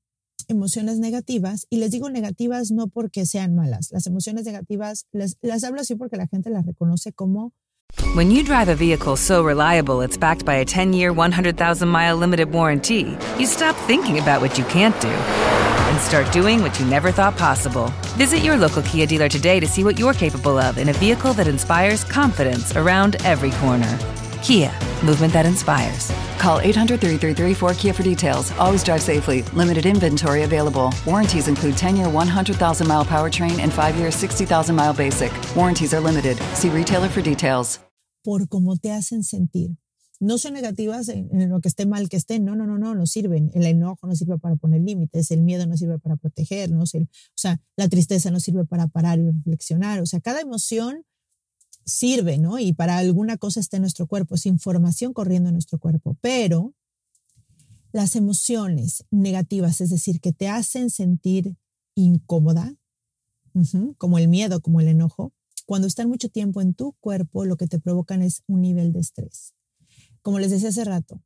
emociones 0.47 0.99
negativas, 0.99 1.67
y 1.71 1.79
les 1.79 1.91
digo 1.91 2.11
negativas 2.11 2.71
no 2.71 2.87
porque 2.87 3.25
sean 3.25 3.55
malas, 3.55 3.89
las 3.93 4.07
emociones 4.07 4.45
negativas 4.45 5.07
les, 5.11 5.39
las 5.41 5.65
hablo 5.65 5.81
así 5.81 5.95
porque 5.95 6.19
la 6.19 6.27
gente 6.27 6.51
las 6.51 6.67
reconoce 6.67 7.15
como 7.15 7.55
When 8.15 8.31
you 8.31 8.45
drive 8.45 8.69
a 8.69 8.75
vehicle 8.75 9.17
so 9.17 9.43
reliable 9.43 10.03
it's 10.03 10.19
backed 10.19 10.45
by 10.45 10.57
a 10.57 10.67
10-year, 10.67 11.15
100,000-mile 11.15 12.15
limited 12.15 12.53
warranty, 12.53 13.17
you 13.39 13.47
stop 13.47 13.75
thinking 13.87 14.19
about 14.19 14.43
what 14.43 14.59
you 14.59 14.65
can't 14.67 15.01
do 15.01 15.09
and 15.09 15.99
start 15.99 16.31
doing 16.31 16.61
what 16.61 16.79
you 16.79 16.85
never 16.85 17.11
thought 17.11 17.39
possible. 17.39 17.91
Visit 18.19 18.45
your 18.45 18.59
local 18.59 18.83
Kia 18.83 19.07
dealer 19.07 19.31
today 19.31 19.61
to 19.61 19.67
see 19.67 19.83
what 19.83 19.99
you're 19.99 20.13
capable 20.13 20.59
of 20.59 20.77
in 20.77 20.91
a 20.91 20.93
vehicle 20.93 21.33
that 21.33 21.49
inspires 21.49 22.05
confidence 22.05 22.77
around 22.77 23.17
every 23.25 23.53
corner. 23.53 23.99
Kia, 24.43 24.73
movement 25.05 25.33
that 25.33 25.47
inspires. 25.47 26.11
Call 26.39 26.59
800 26.59 27.01
333 27.01 27.55
4KIA 27.55 27.95
for 27.95 28.03
details. 28.03 28.51
Always 28.59 28.83
drive 28.83 29.01
safely. 29.01 29.43
Limited 29.55 29.87
inventory 29.87 30.43
available. 30.43 30.93
Warranties 31.07 31.47
include 31.47 31.77
10 31.77 31.97
year 31.97 32.09
100,000 32.09 32.89
mile 32.89 33.05
powertrain 33.05 33.61
and 33.61 33.73
5 33.73 33.97
year 33.97 34.11
60,000 34.11 34.75
mile 34.75 34.93
basic. 34.93 35.33
Warranties 35.55 35.95
are 35.95 36.01
limited. 36.01 36.37
See 36.55 36.71
retailer 36.71 37.09
for 37.09 37.23
details. 37.23 37.79
Por 38.25 38.49
cómo 38.49 38.77
te 38.77 38.91
hacen 38.91 39.23
sentir. 39.23 39.77
No 40.19 40.39
son 40.39 40.55
negativas 40.55 41.09
en, 41.09 41.29
lo 41.49 41.61
que 41.61 41.69
esté 41.69 41.87
mal 41.87 42.09
que 42.09 42.17
esté. 42.17 42.41
No, 42.41 42.57
no, 42.57 42.67
no, 42.67 42.79
no, 42.79 42.97
no 42.97 43.07
sirven. 43.07 43.53
El 43.55 43.67
enojo 43.67 44.09
no 44.09 44.17
sirve 44.17 44.39
para 44.39 44.57
poner 44.57 44.81
límites. 44.81 45.31
El 45.31 45.43
miedo 45.43 45.67
no 45.67 45.77
sirve 45.77 46.01
para 46.01 46.17
protegernos. 46.17 46.95
El, 46.95 47.05
o 47.05 47.37
sea, 47.37 47.61
la 47.77 47.89
tristeza 47.89 48.33
no 48.33 48.41
sirve 48.41 48.65
para 48.65 48.89
parar 48.89 49.21
y 49.21 49.31
reflexionar. 49.31 50.01
O 50.01 50.07
sea, 50.07 50.21
cada 50.21 50.41
emoción 50.41 51.05
sirve, 51.85 52.39
¿no? 52.39 52.59
Y 52.59 52.73
para 52.73 52.99
alguna 52.99 53.37
cosa 53.37 53.61
está 53.61 53.77
en 53.77 53.83
nuestro 53.83 54.07
cuerpo, 54.07 54.35
es 54.35 54.47
información 54.47 55.12
corriendo 55.12 55.49
en 55.49 55.55
nuestro 55.55 55.79
cuerpo, 55.79 56.17
pero 56.21 56.75
las 57.93 58.17
emociones 58.17 59.05
negativas, 59.11 59.81
es 59.81 59.91
decir, 59.91 60.21
que 60.21 60.33
te 60.33 60.49
hacen 60.49 60.91
sentir 60.91 61.57
incómoda, 61.95 62.75
como 63.99 64.19
el 64.19 64.29
miedo, 64.29 64.62
como 64.62 64.81
el 64.81 64.89
enojo, 64.89 65.33
cuando 65.67 65.87
están 65.87 66.09
mucho 66.09 66.29
tiempo 66.29 66.61
en 66.62 66.75
tu 66.75 66.93
cuerpo, 67.01 67.45
lo 67.45 67.57
que 67.57 67.67
te 67.67 67.79
provocan 67.79 68.23
es 68.23 68.43
un 68.47 68.62
nivel 68.62 68.93
de 68.93 69.01
estrés. 69.01 69.55
Como 70.23 70.39
les 70.39 70.51
decía 70.51 70.71
hace 70.71 70.85
rato, 70.85 71.23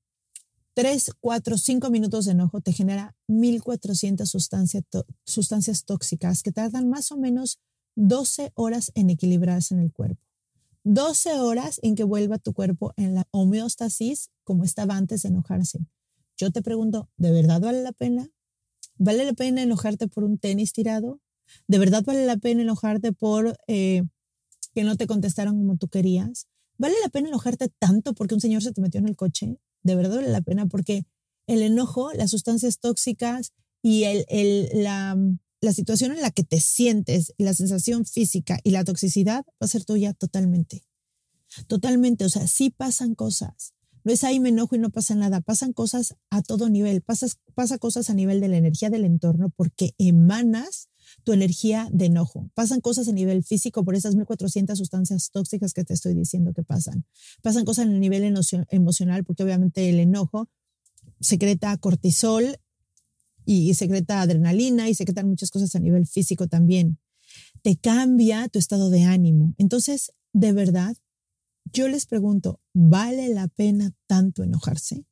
3, 0.75 1.13
4, 1.21 1.57
5 1.57 1.91
minutos 1.91 2.27
de 2.27 2.33
enojo 2.33 2.61
te 2.61 2.73
genera 2.73 3.17
1400 3.29 4.29
sustancias, 4.29 4.85
sustancias 5.25 5.85
tóxicas 5.85 6.43
que 6.43 6.53
tardan 6.53 6.91
más 6.91 7.13
o 7.13 7.17
menos 7.17 7.61
12 7.95 8.53
horas 8.55 8.93
en 8.95 9.09
equilibrarse 9.09 9.75
en 9.75 9.81
el 9.81 9.93
cuerpo. 9.93 10.26
12 10.89 11.41
horas 11.41 11.81
en 11.83 11.97
que 11.97 12.05
vuelva 12.05 12.39
tu 12.39 12.53
cuerpo 12.53 12.95
en 12.97 13.17
la 13.17 13.27
homeostasis 13.33 14.31
como 14.45 14.63
estaba 14.63 14.97
antes 14.97 15.23
de 15.23 15.31
enojarse. 15.31 15.81
Yo 16.37 16.53
te 16.53 16.63
pregunto, 16.63 17.11
¿de 17.17 17.33
verdad 17.33 17.61
vale 17.61 17.83
la 17.83 17.91
pena? 17.91 18.31
¿Vale 18.97 19.25
la 19.25 19.33
pena 19.33 19.63
enojarte 19.63 20.07
por 20.07 20.23
un 20.23 20.39
tenis 20.39 20.73
tirado? 20.73 21.21
¿De 21.67 21.81
verdad 21.81 22.05
vale 22.05 22.25
la 22.25 22.37
pena 22.37 22.63
enojarte 22.63 23.13
por 23.13 23.59
eh, 23.67 24.05
que 24.77 24.85
no 24.85 24.97
te 24.97 25.09
contestaron 25.09 25.57
como 25.57 25.77
tú 25.77 25.89
querías? 25.89 26.47
¿Vale 26.79 26.95
la 27.03 27.09
pena 27.09 27.31
enojarte 27.31 27.69
tanto 27.81 28.15
porque 28.15 28.35
un 28.35 28.41
señor 28.41 28.63
se 28.63 28.71
te 28.71 28.81
metió 28.81 29.01
en 29.01 29.09
el 29.09 29.17
coche? 29.17 29.59
¿De 29.83 29.97
verdad 29.97 30.19
vale 30.19 30.29
la 30.29 30.43
pena? 30.43 30.67
Porque 30.67 31.05
el 31.49 31.63
enojo, 31.63 32.13
las 32.13 32.31
sustancias 32.31 32.79
tóxicas 32.79 33.53
y 33.83 34.05
el, 34.05 34.25
el, 34.29 34.69
la, 34.85 35.17
la 35.61 35.73
situación 35.73 36.13
en 36.13 36.21
la 36.21 36.31
que 36.31 36.45
te 36.45 36.61
sientes, 36.61 37.35
la 37.39 37.55
sensación 37.55 38.05
física 38.05 38.59
y 38.63 38.71
la 38.71 38.85
toxicidad 38.85 39.45
va 39.47 39.65
a 39.65 39.69
ser 39.69 39.85
tuya 39.85 40.13
totalmente. 40.13 40.85
Totalmente. 41.67 42.25
O 42.25 42.29
sea, 42.29 42.47
sí 42.47 42.71
pasan 42.71 43.15
cosas. 43.15 43.73
No 44.05 44.13
es 44.13 44.23
ahí 44.23 44.39
me 44.39 44.51
enojo 44.51 44.77
y 44.77 44.79
no 44.79 44.91
pasa 44.91 45.15
nada. 45.15 45.41
Pasan 45.41 45.73
cosas 45.73 46.15
a 46.31 46.43
todo 46.43 46.69
nivel. 46.69 47.03
Pasas, 47.03 47.39
pasa 47.55 47.79
cosas 47.79 48.09
a 48.11 48.15
nivel 48.15 48.41
de 48.41 48.49
la 48.49 48.57
energía 48.57 48.91
del 48.91 49.05
entorno 49.05 49.51
porque 49.51 49.95
emanas 49.99 50.89
tu 51.25 51.33
energía 51.33 51.89
de 51.93 52.07
enojo. 52.07 52.51
Pasan 52.55 52.81
cosas 52.81 53.09
a 53.09 53.13
nivel 53.13 53.43
físico 53.43 53.85
por 53.85 53.95
esas 53.95 54.15
1400 54.15 54.79
sustancias 54.79 55.31
tóxicas 55.33 55.73
que 55.73 55.85
te 55.85 55.95
estoy 55.95 56.15
diciendo 56.15 56.53
que 56.53 56.63
pasan. 56.63 57.05
Pasan 57.43 57.65
cosas 57.65 57.87
a 57.87 57.89
nivel 57.89 58.23
emocional 58.69 59.25
porque 59.25 59.43
obviamente 59.43 59.89
el 59.89 59.99
enojo 59.99 60.49
secreta 61.21 61.77
cortisol 61.79 62.59
y 63.47 63.73
secreta 63.75 64.21
adrenalina 64.21 64.89
y 64.91 64.95
secretan 64.95 65.29
muchas 65.29 65.51
cosas 65.51 65.75
a 65.75 65.81
nivel 65.81 66.07
físico 66.07 66.49
también. 66.49 66.99
Te 67.63 67.77
cambia 67.77 68.49
tu 68.49 68.59
estado 68.59 68.91
de 68.91 69.05
ánimo. 69.05 69.55
Entonces, 69.57 70.13
de 70.33 70.53
verdad, 70.53 70.97
yo 71.73 71.89
les 71.89 72.07
pregunto, 72.07 72.61
¿vale 72.75 73.29
la 73.29 73.49
pena 73.49 73.93
tanto 74.07 74.43
enojarse? 74.43 75.07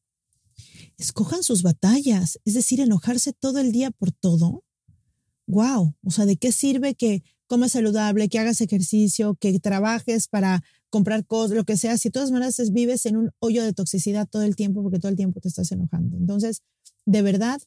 Escojan 0.98 1.42
sus 1.42 1.62
batallas, 1.62 2.38
es 2.44 2.54
decir, 2.54 2.80
enojarse 2.80 3.32
todo 3.32 3.58
el 3.58 3.72
día 3.72 3.90
por 3.90 4.12
todo. 4.12 4.64
Wow, 5.46 5.94
o 6.02 6.10
sea, 6.10 6.26
¿de 6.26 6.36
qué 6.36 6.52
sirve 6.52 6.94
que 6.94 7.22
comas 7.46 7.72
saludable, 7.72 8.28
que 8.28 8.38
hagas 8.38 8.60
ejercicio, 8.60 9.34
que 9.34 9.58
trabajes 9.60 10.28
para 10.28 10.62
comprar 10.88 11.26
cosas, 11.26 11.56
lo 11.56 11.64
que 11.64 11.76
sea, 11.76 11.98
si 11.98 12.08
de 12.08 12.12
todas 12.12 12.30
maneras 12.30 12.56
vives 12.72 13.04
en 13.06 13.16
un 13.16 13.30
hoyo 13.40 13.62
de 13.62 13.72
toxicidad 13.72 14.28
todo 14.28 14.42
el 14.42 14.56
tiempo 14.56 14.82
porque 14.82 14.98
todo 14.98 15.10
el 15.10 15.16
tiempo 15.16 15.40
te 15.40 15.48
estás 15.48 15.70
enojando? 15.72 16.16
Entonces, 16.16 16.62
de 17.04 17.22
verdad, 17.22 17.60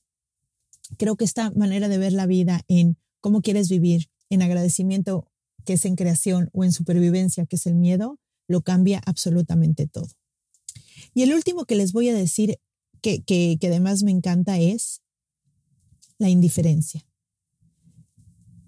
creo 0.97 1.15
que 1.15 1.25
esta 1.25 1.51
manera 1.51 1.89
de 1.89 1.97
ver 1.97 2.13
la 2.13 2.25
vida 2.25 2.61
en 2.67 2.97
cómo 3.19 3.41
quieres 3.41 3.69
vivir, 3.69 4.09
en 4.29 4.41
agradecimiento, 4.41 5.31
que 5.65 5.73
es 5.73 5.85
en 5.85 5.95
creación, 5.95 6.49
o 6.53 6.63
en 6.63 6.71
supervivencia, 6.71 7.45
que 7.45 7.57
es 7.57 7.65
el 7.65 7.75
miedo, 7.75 8.19
lo 8.47 8.61
cambia 8.61 9.01
absolutamente 9.05 9.87
todo. 9.87 10.07
Y 11.13 11.23
el 11.23 11.33
último 11.33 11.65
que 11.65 11.75
les 11.75 11.91
voy 11.91 12.09
a 12.09 12.13
decir, 12.13 12.57
que, 13.01 13.23
que, 13.23 13.57
que 13.59 13.67
además 13.67 14.03
me 14.03 14.11
encanta, 14.11 14.57
es 14.59 15.01
la 16.17 16.29
indiferencia. 16.29 17.05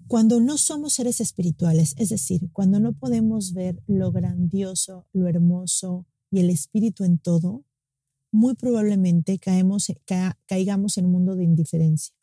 Cuando 0.06 0.40
no 0.40 0.58
somos 0.58 0.94
seres 0.94 1.20
espirituales, 1.20 1.94
es 1.96 2.08
decir, 2.08 2.50
cuando 2.52 2.80
no 2.80 2.92
podemos 2.92 3.52
ver 3.52 3.80
lo 3.86 4.10
grandioso, 4.10 5.06
lo 5.12 5.28
hermoso 5.28 6.06
y 6.30 6.40
el 6.40 6.50
espíritu 6.50 7.04
en 7.04 7.18
todo, 7.18 7.64
muy 8.30 8.54
probablemente 8.54 9.38
caigamos 9.38 10.98
en 10.98 11.06
un 11.06 11.12
mundo 11.12 11.36
de 11.36 11.44
indiferencia. 11.44 12.14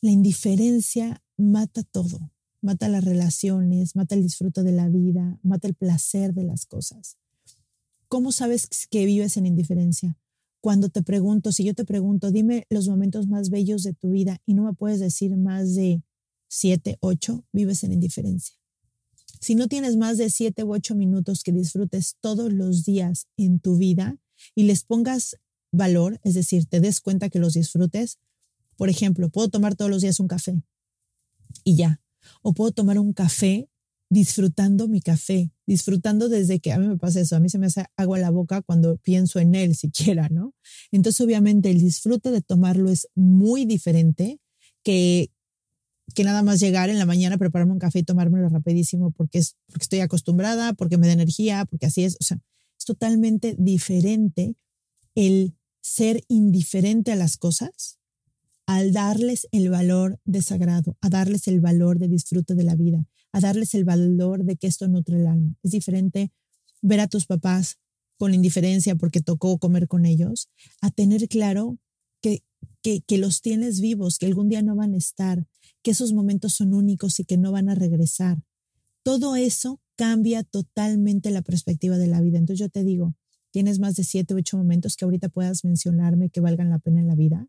La 0.00 0.10
indiferencia 0.10 1.22
mata 1.36 1.82
todo 1.82 2.30
mata 2.66 2.88
las 2.88 3.04
relaciones, 3.04 3.94
mata 3.94 4.16
el 4.16 4.22
disfrute 4.24 4.64
de 4.64 4.72
la 4.72 4.88
vida, 4.88 5.38
mata 5.42 5.68
el 5.68 5.74
placer 5.74 6.34
de 6.34 6.42
las 6.42 6.66
cosas. 6.66 7.16
¿Cómo 8.08 8.32
sabes 8.32 8.68
que 8.90 9.06
vives 9.06 9.36
en 9.36 9.46
indiferencia? 9.46 10.18
Cuando 10.60 10.88
te 10.88 11.02
pregunto, 11.02 11.52
si 11.52 11.64
yo 11.64 11.74
te 11.74 11.84
pregunto, 11.84 12.32
dime 12.32 12.66
los 12.68 12.88
momentos 12.88 13.28
más 13.28 13.50
bellos 13.50 13.84
de 13.84 13.94
tu 13.94 14.10
vida 14.10 14.42
y 14.46 14.54
no 14.54 14.64
me 14.64 14.72
puedes 14.72 14.98
decir 14.98 15.36
más 15.36 15.76
de 15.76 16.02
siete, 16.48 16.98
ocho, 17.00 17.44
vives 17.52 17.84
en 17.84 17.92
indiferencia. 17.92 18.56
Si 19.40 19.54
no 19.54 19.68
tienes 19.68 19.96
más 19.96 20.18
de 20.18 20.28
siete 20.28 20.64
u 20.64 20.72
ocho 20.72 20.96
minutos 20.96 21.44
que 21.44 21.52
disfrutes 21.52 22.16
todos 22.20 22.52
los 22.52 22.84
días 22.84 23.28
en 23.36 23.60
tu 23.60 23.76
vida 23.76 24.18
y 24.54 24.64
les 24.64 24.84
pongas 24.84 25.36
valor, 25.72 26.20
es 26.24 26.34
decir, 26.34 26.66
te 26.66 26.80
des 26.80 27.00
cuenta 27.00 27.28
que 27.28 27.38
los 27.38 27.54
disfrutes, 27.54 28.18
por 28.76 28.88
ejemplo, 28.88 29.28
puedo 29.30 29.48
tomar 29.48 29.74
todos 29.74 29.90
los 29.90 30.02
días 30.02 30.20
un 30.20 30.28
café 30.28 30.62
y 31.64 31.76
ya, 31.76 32.00
o 32.42 32.52
puedo 32.52 32.72
tomar 32.72 32.98
un 32.98 33.12
café 33.12 33.68
disfrutando 34.08 34.86
mi 34.88 35.00
café, 35.00 35.50
disfrutando 35.66 36.28
desde 36.28 36.60
que 36.60 36.72
a 36.72 36.78
mí 36.78 36.86
me 36.86 36.96
pasa 36.96 37.20
eso, 37.20 37.36
a 37.36 37.40
mí 37.40 37.48
se 37.48 37.58
me 37.58 37.66
hace 37.66 37.86
agua 37.96 38.18
la 38.18 38.30
boca 38.30 38.62
cuando 38.62 38.98
pienso 38.98 39.40
en 39.40 39.54
él 39.54 39.74
siquiera, 39.74 40.28
¿no? 40.28 40.54
Entonces 40.92 41.20
obviamente 41.20 41.70
el 41.70 41.80
disfrute 41.80 42.30
de 42.30 42.40
tomarlo 42.40 42.90
es 42.90 43.08
muy 43.14 43.64
diferente 43.64 44.38
que, 44.84 45.32
que 46.14 46.22
nada 46.22 46.42
más 46.42 46.60
llegar 46.60 46.88
en 46.88 46.98
la 46.98 47.06
mañana, 47.06 47.38
prepararme 47.38 47.72
un 47.72 47.80
café 47.80 47.98
y 47.98 48.04
tomármelo 48.04 48.48
rapidísimo 48.48 49.10
porque, 49.10 49.38
es, 49.38 49.56
porque 49.66 49.84
estoy 49.84 50.00
acostumbrada, 50.00 50.72
porque 50.72 50.98
me 50.98 51.08
da 51.08 51.12
energía, 51.12 51.64
porque 51.64 51.86
así 51.86 52.04
es, 52.04 52.16
o 52.20 52.24
sea, 52.24 52.38
totalmente 52.86 53.56
diferente 53.58 54.56
el 55.14 55.54
ser 55.82 56.24
indiferente 56.28 57.12
a 57.12 57.16
las 57.16 57.36
cosas 57.36 57.98
al 58.66 58.92
darles 58.92 59.46
el 59.52 59.70
valor 59.70 60.18
de 60.24 60.42
sagrado, 60.42 60.96
a 61.00 61.08
darles 61.08 61.46
el 61.46 61.60
valor 61.60 61.98
de 61.98 62.08
disfrute 62.08 62.54
de 62.54 62.64
la 62.64 62.74
vida, 62.74 63.06
a 63.32 63.40
darles 63.40 63.74
el 63.74 63.84
valor 63.84 64.44
de 64.44 64.56
que 64.56 64.66
esto 64.66 64.88
nutre 64.88 65.18
el 65.18 65.26
alma. 65.26 65.54
Es 65.62 65.70
diferente 65.70 66.32
ver 66.82 67.00
a 67.00 67.06
tus 67.06 67.26
papás 67.26 67.78
con 68.18 68.34
indiferencia 68.34 68.96
porque 68.96 69.20
tocó 69.20 69.58
comer 69.58 69.86
con 69.86 70.04
ellos, 70.04 70.48
a 70.80 70.90
tener 70.90 71.28
claro 71.28 71.78
que, 72.20 72.42
que, 72.82 73.02
que 73.02 73.18
los 73.18 73.40
tienes 73.40 73.80
vivos, 73.80 74.18
que 74.18 74.26
algún 74.26 74.48
día 74.48 74.62
no 74.62 74.74
van 74.74 74.94
a 74.94 74.98
estar, 74.98 75.46
que 75.82 75.92
esos 75.92 76.12
momentos 76.12 76.54
son 76.54 76.74
únicos 76.74 77.20
y 77.20 77.24
que 77.24 77.36
no 77.36 77.52
van 77.52 77.68
a 77.68 77.76
regresar. 77.76 78.42
Todo 79.04 79.36
eso 79.36 79.80
cambia 79.96 80.44
totalmente 80.44 81.30
la 81.30 81.42
perspectiva 81.42 81.98
de 81.98 82.06
la 82.06 82.20
vida. 82.20 82.38
Entonces 82.38 82.60
yo 82.60 82.68
te 82.68 82.84
digo, 82.84 83.14
tienes 83.50 83.78
más 83.78 83.96
de 83.96 84.04
siete 84.04 84.34
o 84.34 84.36
ocho 84.36 84.56
momentos 84.56 84.96
que 84.96 85.04
ahorita 85.04 85.28
puedas 85.28 85.64
mencionarme 85.64 86.30
que 86.30 86.40
valgan 86.40 86.70
la 86.70 86.78
pena 86.78 87.00
en 87.00 87.08
la 87.08 87.14
vida. 87.14 87.48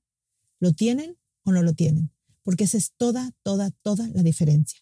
¿Lo 0.60 0.74
tienen 0.74 1.18
o 1.44 1.52
no 1.52 1.62
lo 1.62 1.74
tienen? 1.74 2.12
Porque 2.44 2.64
esa 2.64 2.78
es 2.78 2.94
toda, 2.98 3.34
toda, 3.44 3.72
toda 3.82 4.08
la 4.10 4.24
diferencia. 4.24 4.80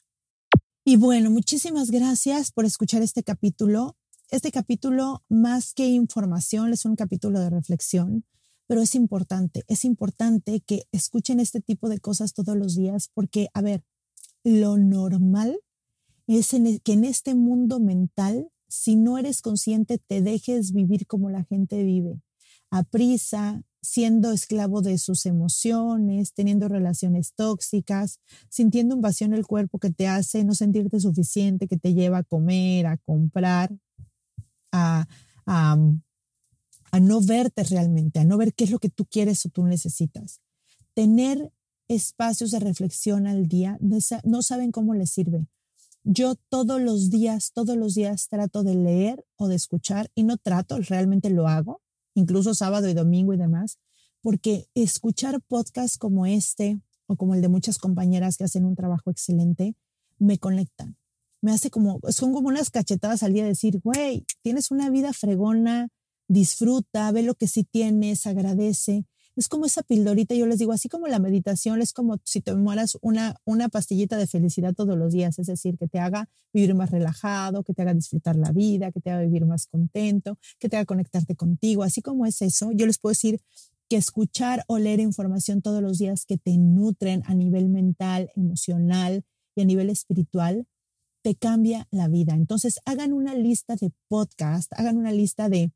Y 0.83 0.97
bueno, 0.97 1.31
muchísimas 1.31 1.89
gracias 1.89 2.51
por 2.51 2.65
escuchar 2.65 3.01
este 3.01 3.23
capítulo. 3.23 3.97
Este 4.29 4.51
capítulo, 4.51 5.23
más 5.29 5.73
que 5.73 5.87
información, 5.87 6.71
es 6.73 6.85
un 6.85 6.95
capítulo 6.95 7.39
de 7.39 7.49
reflexión, 7.49 8.23
pero 8.67 8.81
es 8.81 8.95
importante, 8.95 9.63
es 9.67 9.85
importante 9.85 10.61
que 10.61 10.83
escuchen 10.91 11.39
este 11.39 11.61
tipo 11.61 11.89
de 11.89 11.99
cosas 11.99 12.33
todos 12.33 12.55
los 12.55 12.75
días 12.75 13.09
porque, 13.13 13.49
a 13.53 13.61
ver, 13.61 13.83
lo 14.43 14.77
normal 14.77 15.59
es 16.27 16.55
que 16.83 16.93
en 16.93 17.05
este 17.05 17.35
mundo 17.35 17.79
mental, 17.79 18.49
si 18.67 18.95
no 18.95 19.17
eres 19.17 19.41
consciente, 19.41 19.97
te 19.97 20.21
dejes 20.21 20.71
vivir 20.71 21.05
como 21.07 21.29
la 21.29 21.43
gente 21.43 21.83
vive, 21.83 22.21
a 22.71 22.83
prisa, 22.83 23.63
siendo 23.85 24.31
esclavo 24.31 24.81
de 24.81 24.97
sus 24.97 25.25
emociones, 25.25 26.33
teniendo 26.33 26.67
relaciones 26.67 27.33
tóxicas, 27.35 28.19
sintiendo 28.49 28.95
un 28.95 29.01
vacío 29.01 29.27
en 29.27 29.33
el 29.33 29.45
cuerpo 29.45 29.79
que 29.79 29.91
te 29.91 30.07
hace 30.07 30.43
no 30.43 30.55
sentirte 30.55 30.99
suficiente, 30.99 31.67
que 31.67 31.77
te 31.77 31.93
lleva 31.93 32.19
a 32.19 32.23
comer, 32.23 32.87
a 32.87 32.97
comprar, 32.97 33.71
a, 34.71 35.07
a, 35.45 35.77
no 36.99 37.21
verte 37.21 37.63
realmente, 37.63 38.19
a 38.19 38.25
no 38.25 38.37
ver 38.37 38.53
qué 38.53 38.63
es 38.63 38.71
lo 38.71 38.79
que 38.79 38.89
tú 38.89 39.05
quieres 39.05 39.45
o 39.45 39.49
tú 39.49 39.63
necesitas. 39.65 40.41
Tener 40.93 41.51
espacios 41.87 42.51
de 42.51 42.59
reflexión 42.59 43.27
al 43.27 43.47
día, 43.47 43.77
no 43.79 44.41
saben 44.41 44.71
cómo 44.71 44.95
les 44.95 45.11
sirve. 45.11 45.45
Yo 46.07 46.35
todos 46.35 46.79
los 46.79 47.09
días, 47.09 47.51
todos 47.51 47.75
los 47.75 47.95
días 47.95 48.27
trato 48.27 48.63
de 48.63 48.75
leer 48.75 49.25
o 49.37 49.47
de 49.47 49.55
escuchar 49.55 50.11
y 50.13 50.23
no 50.23 50.37
trato, 50.37 50.77
realmente 50.77 51.31
lo 51.31 51.47
hago 51.47 51.81
incluso 52.13 52.53
sábado 52.53 52.87
y 52.87 52.93
domingo 52.93 53.33
y 53.33 53.37
demás, 53.37 53.79
porque 54.21 54.67
escuchar 54.75 55.41
podcasts 55.41 55.97
como 55.97 56.27
este 56.27 56.79
o 57.07 57.15
como 57.15 57.35
el 57.35 57.41
de 57.41 57.49
muchas 57.49 57.79
compañeras 57.79 58.37
que 58.37 58.43
hacen 58.43 58.65
un 58.65 58.75
trabajo 58.75 59.11
excelente, 59.11 59.75
me 60.17 60.37
conectan. 60.37 60.95
Me 61.41 61.51
hace 61.51 61.69
como, 61.69 61.99
son 62.09 62.33
como 62.33 62.47
unas 62.47 62.69
cachetadas 62.69 63.21
al 63.21 63.33
día 63.33 63.43
de 63.43 63.49
decir, 63.49 63.79
güey, 63.83 64.25
tienes 64.41 64.71
una 64.71 64.89
vida 64.89 65.11
fregona, 65.11 65.89
disfruta, 66.27 67.11
ve 67.11 67.23
lo 67.23 67.35
que 67.35 67.47
sí 67.47 67.63
tienes, 67.63 68.25
agradece. 68.25 69.05
Es 69.35 69.49
como 69.49 69.65
esa 69.65 69.83
pildorita, 69.83 70.33
yo 70.35 70.45
les 70.45 70.59
digo, 70.59 70.71
así 70.71 70.87
como 70.87 71.07
la 71.07 71.19
meditación, 71.19 71.81
es 71.81 71.91
como 71.91 72.19
si 72.23 72.41
te 72.41 72.55
mueras 72.55 72.97
una, 73.01 73.35
una 73.43 73.67
pastillita 73.67 74.17
de 74.17 74.27
felicidad 74.27 74.73
todos 74.73 74.97
los 74.97 75.11
días, 75.11 75.37
es 75.39 75.47
decir, 75.47 75.77
que 75.77 75.87
te 75.87 75.99
haga 75.99 76.29
vivir 76.53 76.73
más 76.73 76.91
relajado, 76.91 77.63
que 77.63 77.73
te 77.73 77.81
haga 77.81 77.93
disfrutar 77.93 78.37
la 78.37 78.51
vida, 78.51 78.91
que 78.91 79.01
te 79.01 79.11
haga 79.11 79.23
vivir 79.23 79.45
más 79.45 79.67
contento, 79.67 80.37
que 80.57 80.69
te 80.69 80.77
haga 80.77 80.85
conectarte 80.85 81.35
contigo, 81.35 81.83
así 81.83 82.01
como 82.01 82.25
es 82.25 82.41
eso, 82.41 82.71
yo 82.71 82.85
les 82.85 82.97
puedo 82.97 83.11
decir 83.11 83.41
que 83.89 83.97
escuchar 83.97 84.63
o 84.67 84.79
leer 84.79 84.99
información 84.99 85.61
todos 85.61 85.81
los 85.81 85.97
días 85.97 86.25
que 86.25 86.37
te 86.37 86.57
nutren 86.57 87.23
a 87.25 87.35
nivel 87.35 87.69
mental, 87.69 88.29
emocional 88.35 89.23
y 89.55 89.61
a 89.61 89.65
nivel 89.65 89.89
espiritual, 89.89 90.65
te 91.21 91.35
cambia 91.35 91.87
la 91.91 92.07
vida. 92.07 92.35
Entonces, 92.35 92.79
hagan 92.85 93.13
una 93.13 93.33
lista 93.33 93.75
de 93.75 93.91
podcast, 94.07 94.71
hagan 94.77 94.97
una 94.97 95.11
lista 95.11 95.49
de 95.49 95.71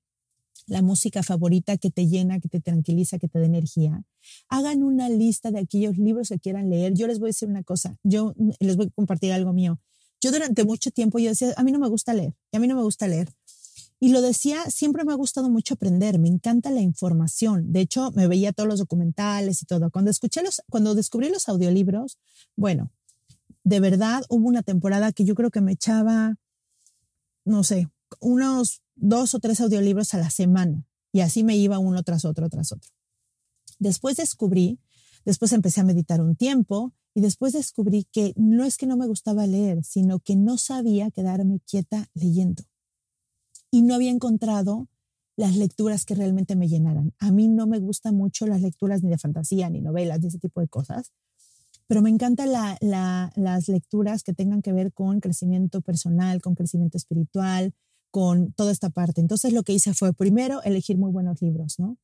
la 0.67 0.81
música 0.81 1.23
favorita 1.23 1.77
que 1.77 1.91
te 1.91 2.07
llena, 2.07 2.39
que 2.39 2.49
te 2.49 2.59
tranquiliza, 2.59 3.19
que 3.19 3.27
te 3.27 3.39
da 3.39 3.45
energía. 3.45 4.03
Hagan 4.47 4.83
una 4.83 5.09
lista 5.09 5.51
de 5.51 5.59
aquellos 5.59 5.97
libros 5.97 6.29
que 6.29 6.39
quieran 6.39 6.69
leer. 6.69 6.93
Yo 6.93 7.07
les 7.07 7.19
voy 7.19 7.27
a 7.27 7.31
decir 7.31 7.49
una 7.49 7.63
cosa, 7.63 7.97
yo 8.03 8.33
les 8.59 8.75
voy 8.77 8.87
a 8.87 8.89
compartir 8.91 9.31
algo 9.31 9.53
mío. 9.53 9.79
Yo 10.21 10.31
durante 10.31 10.65
mucho 10.65 10.91
tiempo 10.91 11.19
yo 11.19 11.29
decía, 11.29 11.53
a 11.55 11.63
mí 11.63 11.71
no 11.71 11.79
me 11.79 11.87
gusta 11.87 12.13
leer, 12.13 12.33
a 12.51 12.59
mí 12.59 12.67
no 12.67 12.75
me 12.75 12.83
gusta 12.83 13.07
leer. 13.07 13.29
Y 14.01 14.09
lo 14.09 14.21
decía, 14.21 14.63
siempre 14.69 15.03
me 15.03 15.11
ha 15.11 15.15
gustado 15.15 15.49
mucho 15.49 15.73
aprender, 15.73 16.19
me 16.19 16.29
encanta 16.29 16.71
la 16.71 16.79
información. 16.79 17.73
De 17.73 17.81
hecho, 17.81 18.11
me 18.11 18.27
veía 18.27 18.53
todos 18.53 18.69
los 18.69 18.79
documentales 18.79 19.61
y 19.61 19.65
todo. 19.65 19.91
Cuando 19.91 20.09
escuché 20.09 20.41
los, 20.41 20.61
cuando 20.69 20.95
descubrí 20.95 21.29
los 21.29 21.49
audiolibros, 21.49 22.17
bueno, 22.55 22.91
de 23.63 23.79
verdad 23.81 24.23
hubo 24.29 24.47
una 24.47 24.63
temporada 24.63 25.11
que 25.11 25.25
yo 25.25 25.35
creo 25.35 25.51
que 25.51 25.59
me 25.59 25.73
echaba, 25.73 26.35
no 27.43 27.63
sé, 27.63 27.89
unos 28.21 28.81
dos 28.99 29.33
o 29.33 29.39
tres 29.39 29.61
audiolibros 29.61 30.13
a 30.13 30.17
la 30.17 30.29
semana 30.29 30.85
y 31.11 31.21
así 31.21 31.43
me 31.43 31.57
iba 31.57 31.79
uno 31.79 32.03
tras 32.03 32.25
otro, 32.25 32.49
tras 32.49 32.71
otro. 32.71 32.89
Después 33.79 34.17
descubrí, 34.17 34.79
después 35.25 35.53
empecé 35.53 35.81
a 35.81 35.85
meditar 35.85 36.21
un 36.21 36.35
tiempo 36.35 36.93
y 37.13 37.21
después 37.21 37.53
descubrí 37.53 38.05
que 38.11 38.33
no 38.35 38.65
es 38.65 38.77
que 38.77 38.85
no 38.85 38.97
me 38.97 39.07
gustaba 39.07 39.47
leer, 39.47 39.83
sino 39.83 40.19
que 40.19 40.35
no 40.35 40.57
sabía 40.57 41.11
quedarme 41.11 41.59
quieta 41.61 42.09
leyendo 42.13 42.63
y 43.71 43.81
no 43.81 43.95
había 43.95 44.11
encontrado 44.11 44.87
las 45.35 45.55
lecturas 45.55 46.05
que 46.05 46.15
realmente 46.15 46.55
me 46.55 46.67
llenaran. 46.67 47.13
A 47.19 47.31
mí 47.31 47.47
no 47.47 47.65
me 47.65 47.79
gustan 47.79 48.15
mucho 48.15 48.45
las 48.45 48.61
lecturas 48.61 49.01
ni 49.03 49.09
de 49.09 49.17
fantasía, 49.17 49.69
ni 49.69 49.79
novelas, 49.79 50.19
ni 50.19 50.27
ese 50.27 50.39
tipo 50.39 50.59
de 50.59 50.67
cosas, 50.67 51.13
pero 51.87 52.01
me 52.01 52.09
encantan 52.09 52.51
las 52.51 53.67
lecturas 53.69 54.23
que 54.23 54.33
tengan 54.33 54.61
que 54.61 54.73
ver 54.73 54.93
con 54.93 55.21
crecimiento 55.21 55.81
personal, 55.81 56.41
con 56.41 56.53
crecimiento 56.53 56.97
espiritual, 56.97 57.73
con 58.11 58.51
toda 58.53 58.71
esta 58.71 58.89
parte. 58.89 59.21
Entonces 59.21 59.53
lo 59.53 59.63
que 59.63 59.73
hice 59.73 59.93
fue 59.93 60.13
primero 60.13 60.61
elegir 60.63 60.97
muy 60.97 61.11
buenos 61.11 61.41
libros, 61.41 61.79
¿no? 61.79 61.97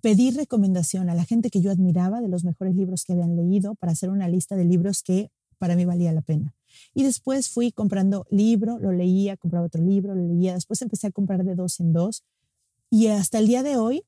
Pedir 0.00 0.34
recomendación 0.34 1.10
a 1.10 1.14
la 1.14 1.24
gente 1.24 1.50
que 1.50 1.60
yo 1.60 1.70
admiraba 1.70 2.20
de 2.20 2.28
los 2.28 2.44
mejores 2.44 2.74
libros 2.74 3.04
que 3.04 3.12
habían 3.12 3.36
leído 3.36 3.74
para 3.76 3.92
hacer 3.92 4.10
una 4.10 4.28
lista 4.28 4.56
de 4.56 4.64
libros 4.64 5.02
que 5.02 5.30
para 5.58 5.76
mí 5.76 5.84
valía 5.84 6.12
la 6.12 6.22
pena. 6.22 6.54
Y 6.94 7.04
después 7.04 7.48
fui 7.48 7.70
comprando 7.70 8.26
libro, 8.30 8.78
lo 8.78 8.90
leía, 8.90 9.36
compraba 9.36 9.66
otro 9.66 9.84
libro, 9.84 10.14
lo 10.14 10.26
leía, 10.26 10.54
después 10.54 10.82
empecé 10.82 11.06
a 11.06 11.12
comprar 11.12 11.44
de 11.44 11.54
dos 11.54 11.78
en 11.78 11.92
dos 11.92 12.24
y 12.90 13.06
hasta 13.06 13.38
el 13.38 13.46
día 13.46 13.62
de 13.62 13.76
hoy, 13.76 14.04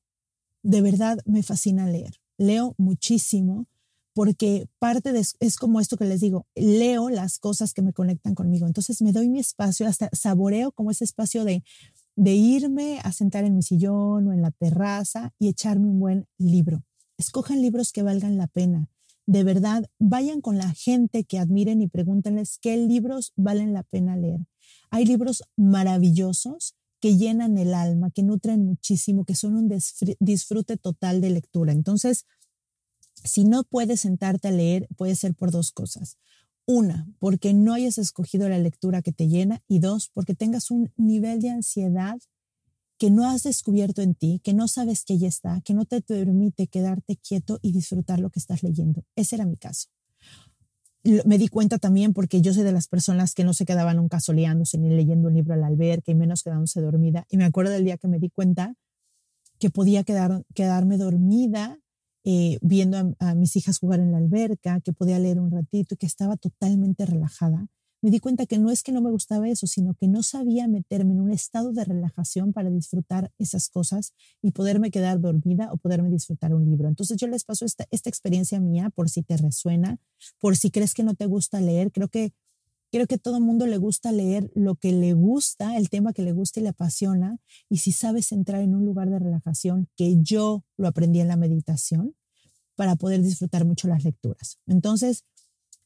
de 0.63 0.81
verdad 0.81 1.17
me 1.25 1.43
fascina 1.43 1.87
leer. 1.87 2.19
Leo 2.37 2.75
muchísimo 2.77 3.67
porque 4.15 4.67
parte 4.79 5.11
de 5.11 5.19
es 5.19 5.57
como 5.57 5.79
esto 5.79 5.97
que 5.97 6.05
les 6.05 6.21
digo, 6.21 6.47
leo 6.55 7.09
las 7.09 7.37
cosas 7.37 7.73
que 7.73 7.83
me 7.83 7.93
conectan 7.93 8.33
conmigo. 8.33 8.65
Entonces 8.65 9.01
me 9.03 9.11
doy 9.11 9.29
mi 9.29 9.39
espacio, 9.39 9.85
hasta 9.85 10.09
saboreo 10.13 10.71
como 10.71 10.89
ese 10.89 11.03
espacio 11.03 11.43
de, 11.43 11.63
de 12.15 12.33
irme 12.33 12.99
a 13.03 13.11
sentar 13.11 13.43
en 13.43 13.55
mi 13.55 13.61
sillón 13.61 14.27
o 14.27 14.33
en 14.33 14.41
la 14.41 14.51
terraza 14.51 15.33
y 15.37 15.49
echarme 15.49 15.87
un 15.87 15.99
buen 15.99 16.27
libro. 16.39 16.81
Escojan 17.17 17.61
libros 17.61 17.91
que 17.91 18.01
valgan 18.01 18.37
la 18.37 18.47
pena 18.47 18.89
de 19.27 19.43
verdad, 19.43 19.89
vayan 19.97 20.41
con 20.41 20.57
la 20.57 20.71
gente 20.73 21.23
que 21.23 21.39
admiren 21.39 21.81
y 21.81 21.87
pregúntenles 21.87 22.59
qué 22.61 22.77
libros 22.77 23.33
valen 23.35 23.73
la 23.73 23.83
pena 23.83 24.15
leer. 24.15 24.41
Hay 24.91 25.05
libros 25.05 25.43
maravillosos 25.57 26.75
que 26.99 27.17
llenan 27.17 27.57
el 27.57 27.73
alma, 27.73 28.11
que 28.11 28.23
nutren 28.23 28.65
muchísimo, 28.65 29.25
que 29.25 29.35
son 29.35 29.55
un 29.55 29.79
disfrute 30.19 30.77
total 30.77 31.21
de 31.21 31.31
lectura. 31.31 31.71
Entonces, 31.71 32.25
si 33.25 33.43
no 33.43 33.63
puedes 33.63 34.01
sentarte 34.01 34.47
a 34.47 34.51
leer, 34.51 34.87
puede 34.95 35.15
ser 35.15 35.35
por 35.35 35.51
dos 35.51 35.71
cosas. 35.71 36.17
Una, 36.65 37.07
porque 37.19 37.53
no 37.53 37.73
hayas 37.73 37.97
escogido 37.97 38.49
la 38.49 38.57
lectura 38.57 39.01
que 39.01 39.11
te 39.11 39.27
llena 39.27 39.61
y 39.67 39.79
dos, 39.79 40.09
porque 40.13 40.33
tengas 40.33 40.71
un 40.71 40.91
nivel 40.97 41.39
de 41.41 41.51
ansiedad 41.51 42.17
que 42.97 43.11
no 43.11 43.29
has 43.29 43.43
descubierto 43.43 44.01
en 44.01 44.15
ti, 44.15 44.39
que 44.43 44.53
no 44.53 44.67
sabes 44.67 45.03
que 45.03 45.17
ya 45.17 45.27
está, 45.27 45.61
que 45.61 45.73
no 45.73 45.85
te 45.85 46.01
permite 46.01 46.67
quedarte 46.67 47.17
quieto 47.17 47.59
y 47.61 47.71
disfrutar 47.71 48.19
lo 48.19 48.29
que 48.29 48.39
estás 48.39 48.63
leyendo. 48.63 49.03
Ese 49.15 49.35
era 49.35 49.45
mi 49.45 49.57
caso. 49.57 49.89
Me 51.03 51.37
di 51.37 51.49
cuenta 51.49 51.77
también 51.77 52.13
porque 52.13 52.41
yo 52.41 52.51
soy 52.53 52.63
de 52.63 52.71
las 52.71 52.87
personas 52.87 53.35
que 53.35 53.43
no 53.43 53.53
se 53.53 53.65
quedaban 53.65 53.97
nunca 53.97 54.19
soleándose 54.19 54.79
ni 54.79 54.89
leyendo 54.89 55.27
un 55.27 55.35
libro 55.35 55.53
al 55.53 55.63
alberca 55.63 56.11
y 56.11 56.15
menos 56.15 56.41
quedándose 56.41 56.81
dormida. 56.81 57.27
Y 57.29 57.37
me 57.37 57.45
acuerdo 57.45 57.73
del 57.73 57.83
día 57.83 57.97
que 57.97 58.07
me 58.07 58.17
di 58.17 58.29
cuenta 58.29 58.73
que 59.59 59.69
podía 59.69 60.03
quedar, 60.03 60.43
quedarme 60.55 60.97
dormida 60.97 61.79
eh, 62.25 62.57
viendo 62.61 63.15
a, 63.19 63.35
mis 63.35 63.55
hijas 63.55 63.79
jugar 63.79 64.01
en 64.01 64.11
la 64.11 64.17
alberca, 64.17 64.81
que 64.81 64.91
podía 64.91 65.19
leer 65.19 65.39
un 65.39 65.51
ratito 65.51 65.95
y 65.95 65.97
que 65.97 66.05
estaba 66.05 66.35
totalmente 66.35 67.05
relajada 67.05 67.67
me 68.05 68.11
di 68.11 68.19
cuenta 68.19 68.45
que 68.45 68.59
no 68.59 68.69
es 68.69 68.83
que 68.83 68.91
no 68.91 69.01
me 69.01 69.09
gustaba 69.09 69.49
eso, 69.49 69.65
sino 69.65 69.95
que 69.95 70.07
no 70.07 70.21
sabía 70.21 70.67
meterme 70.67 71.13
en 71.13 71.21
un 71.21 71.31
estado 71.31 71.71
de 71.71 71.83
relajación 71.83 72.53
para 72.53 72.69
disfrutar 72.69 73.31
esas 73.39 73.67
cosas 73.67 74.13
y 74.43 74.51
poderme 74.51 74.91
quedar 74.91 75.19
dormida 75.19 75.73
o 75.73 75.77
poderme 75.77 76.11
disfrutar 76.11 76.53
un 76.53 76.65
libro. 76.65 76.87
Entonces 76.87 77.17
yo 77.17 77.25
les 77.25 77.43
paso 77.43 77.65
esta 77.65 77.87
experiencia 77.89 78.59
mía 78.59 78.91
por 78.93 79.09
si 79.09 79.23
te 79.23 79.37
resuena, 79.37 79.97
por 80.39 80.55
si 80.55 80.69
crees 80.69 80.93
que 80.93 81.01
no 81.01 81.15
te 81.15 81.25
gusta 81.25 81.59
leer. 81.59 81.91
Creo 81.91 82.07
que 82.07 82.31
creo 82.95 83.07
que 83.07 83.17
todo 83.17 83.35
el 83.35 83.43
mundo 83.43 83.67
le 83.67 83.75
gusta 83.75 84.13
leer 84.13 84.49
lo 84.55 84.75
que 84.75 84.93
le 84.93 85.11
gusta, 85.11 85.75
el 85.75 85.89
tema 85.89 86.13
que 86.13 86.21
le 86.21 86.31
gusta 86.31 86.61
y 86.61 86.63
le 86.63 86.69
apasiona. 86.69 87.39
Y 87.69 87.79
si 87.79 87.91
sabes 87.91 88.31
entrar 88.31 88.61
en 88.61 88.73
un 88.73 88.85
lugar 88.85 89.09
de 89.09 89.19
relajación, 89.19 89.89
que 89.97 90.15
yo 90.21 90.63
lo 90.77 90.87
aprendí 90.87 91.19
en 91.19 91.27
la 91.27 91.35
meditación, 91.35 92.15
para 92.75 92.95
poder 92.95 93.21
disfrutar 93.21 93.65
mucho 93.65 93.89
las 93.89 94.05
lecturas. 94.05 94.59
Entonces, 94.65 95.25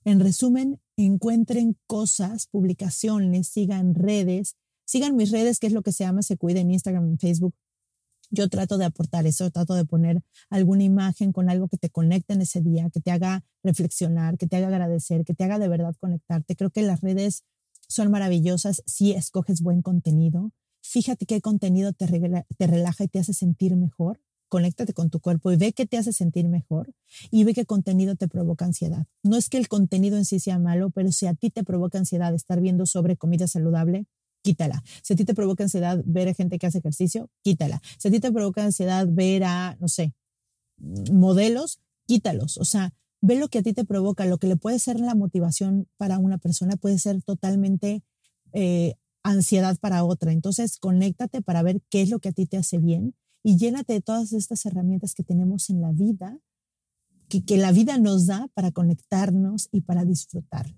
en 0.06 0.20
resumen, 0.20 0.80
encuentren 0.98 1.78
cosas, 1.88 2.46
publicaciones, 2.46 3.48
sigan 3.48 3.96
redes, 3.96 4.56
sigan 4.86 5.16
mis 5.16 5.32
redes, 5.32 5.58
que 5.58 5.66
es 5.66 5.74
lo 5.74 5.82
que 5.82 5.94
se 5.94 6.04
llama 6.04 6.22
Se 6.22 6.38
Cuida 6.38 6.60
en 6.60 6.70
Instagram, 6.70 7.06
en 7.06 7.18
Facebook. 7.18 7.56
Yo 8.32 8.50
trato 8.50 8.78
de 8.78 8.86
aportar 8.86 9.26
eso, 9.26 9.50
trato 9.52 9.74
de 9.74 9.86
poner 9.86 10.22
alguna 10.50 10.84
imagen 10.84 11.32
con 11.32 11.50
algo 11.50 11.68
que 11.68 11.78
te 11.78 11.90
conecte 11.90 12.34
en 12.34 12.42
ese 12.42 12.62
día, 12.62 12.90
que 12.90 13.02
te 13.02 13.12
haga 13.12 13.44
reflexionar, 13.64 14.38
que 14.38 14.48
te 14.48 14.58
haga 14.58 14.68
agradecer, 14.68 15.26
que 15.26 15.34
te 15.34 15.44
haga 15.44 15.60
de 15.60 15.68
verdad 15.68 15.96
conectarte. 16.00 16.56
Creo 16.56 16.70
que 16.70 16.84
las 16.84 17.02
redes 17.02 17.44
son 17.88 18.12
maravillosas 18.12 18.84
si 18.86 19.14
escoges 19.14 19.62
buen 19.62 19.82
contenido. 19.82 20.52
Fíjate 20.82 21.26
qué 21.26 21.42
contenido 21.42 21.94
te, 21.94 22.08
relaja 22.60 23.04
y 23.04 23.08
te 23.08 23.20
hace 23.20 23.34
sentir 23.34 23.76
mejor 23.76 24.20
conéctate 24.50 24.94
con 24.94 25.10
tu 25.10 25.22
cuerpo 25.22 25.52
y 25.52 25.56
ve 25.56 25.72
qué 25.72 25.86
te 25.86 25.98
hace 25.98 26.12
sentir 26.12 26.50
mejor 26.50 26.94
y 27.32 27.44
ve 27.46 27.54
qué 27.54 27.66
contenido 27.66 28.16
te 28.16 28.28
provoca 28.28 28.66
ansiedad. 28.66 29.06
No 29.24 29.38
es 29.38 29.48
que 29.48 29.58
el 29.58 29.70
contenido 29.70 30.18
en 30.18 30.26
sí 30.26 30.40
sea 30.40 30.60
malo, 30.60 30.90
pero 30.90 31.12
si 31.12 31.28
a 31.28 31.36
ti 31.36 31.52
te 31.52 31.64
provoca 31.64 32.00
ansiedad 32.00 32.34
estar 32.34 32.60
viendo 32.60 32.86
sobre 32.86 33.16
comida 33.16 33.48
saludable, 33.48 34.08
quítala. 34.42 34.84
Si 35.02 35.14
a 35.14 35.16
ti 35.16 35.26
te 35.26 35.34
provoca 35.34 35.64
ansiedad 35.64 36.02
ver 36.06 36.30
a 36.30 36.34
gente 36.34 36.60
que 36.60 36.68
hace 36.68 36.80
ejercicio, 36.80 37.30
quítala. 37.44 37.82
Si 37.98 38.08
a 38.08 38.12
ti 38.12 38.20
te 38.20 38.32
provoca 38.32 38.64
ansiedad 38.64 39.08
ver 39.10 39.44
a, 39.44 39.78
no 39.80 39.88
sé, 39.88 40.14
modelos, 41.12 41.80
quítalos. 42.06 42.58
O 42.58 42.66
sea, 42.66 42.94
ve 43.22 43.36
lo 43.36 43.50
que 43.50 43.60
a 43.60 43.64
ti 43.64 43.74
te 43.74 43.86
provoca, 43.86 44.26
lo 44.26 44.38
que 44.38 44.48
le 44.48 44.56
puede 44.56 44.80
ser 44.80 45.00
la 45.00 45.16
motivación 45.16 45.88
para 45.98 46.20
una 46.20 46.38
persona 46.38 46.76
puede 46.78 47.00
ser 47.00 47.22
totalmente 47.22 48.04
eh, 48.54 48.96
ansiedad 49.24 49.78
para 49.80 50.04
otra. 50.04 50.32
Entonces, 50.32 50.78
conéctate 50.78 51.42
para 51.42 51.62
ver 51.62 51.82
qué 51.90 52.02
es 52.02 52.10
lo 52.10 52.20
que 52.20 52.30
a 52.30 52.34
ti 52.34 52.46
te 52.46 52.58
hace 52.58 52.78
bien 52.78 53.16
y 53.44 53.58
llénate 53.58 53.94
de 53.94 54.02
todas 54.02 54.34
estas 54.34 54.66
herramientas 54.66 55.14
que 55.14 55.24
tenemos 55.24 55.70
en 55.70 55.82
la 55.82 55.92
vida, 55.92 56.40
que, 57.28 57.44
que 57.44 57.58
la 57.58 57.72
vida 57.72 57.98
nos 57.98 58.26
da 58.26 58.50
para 58.54 58.72
conectarnos 58.72 59.70
y 59.72 59.82
para 59.82 60.06
disfrutarla. 60.06 60.78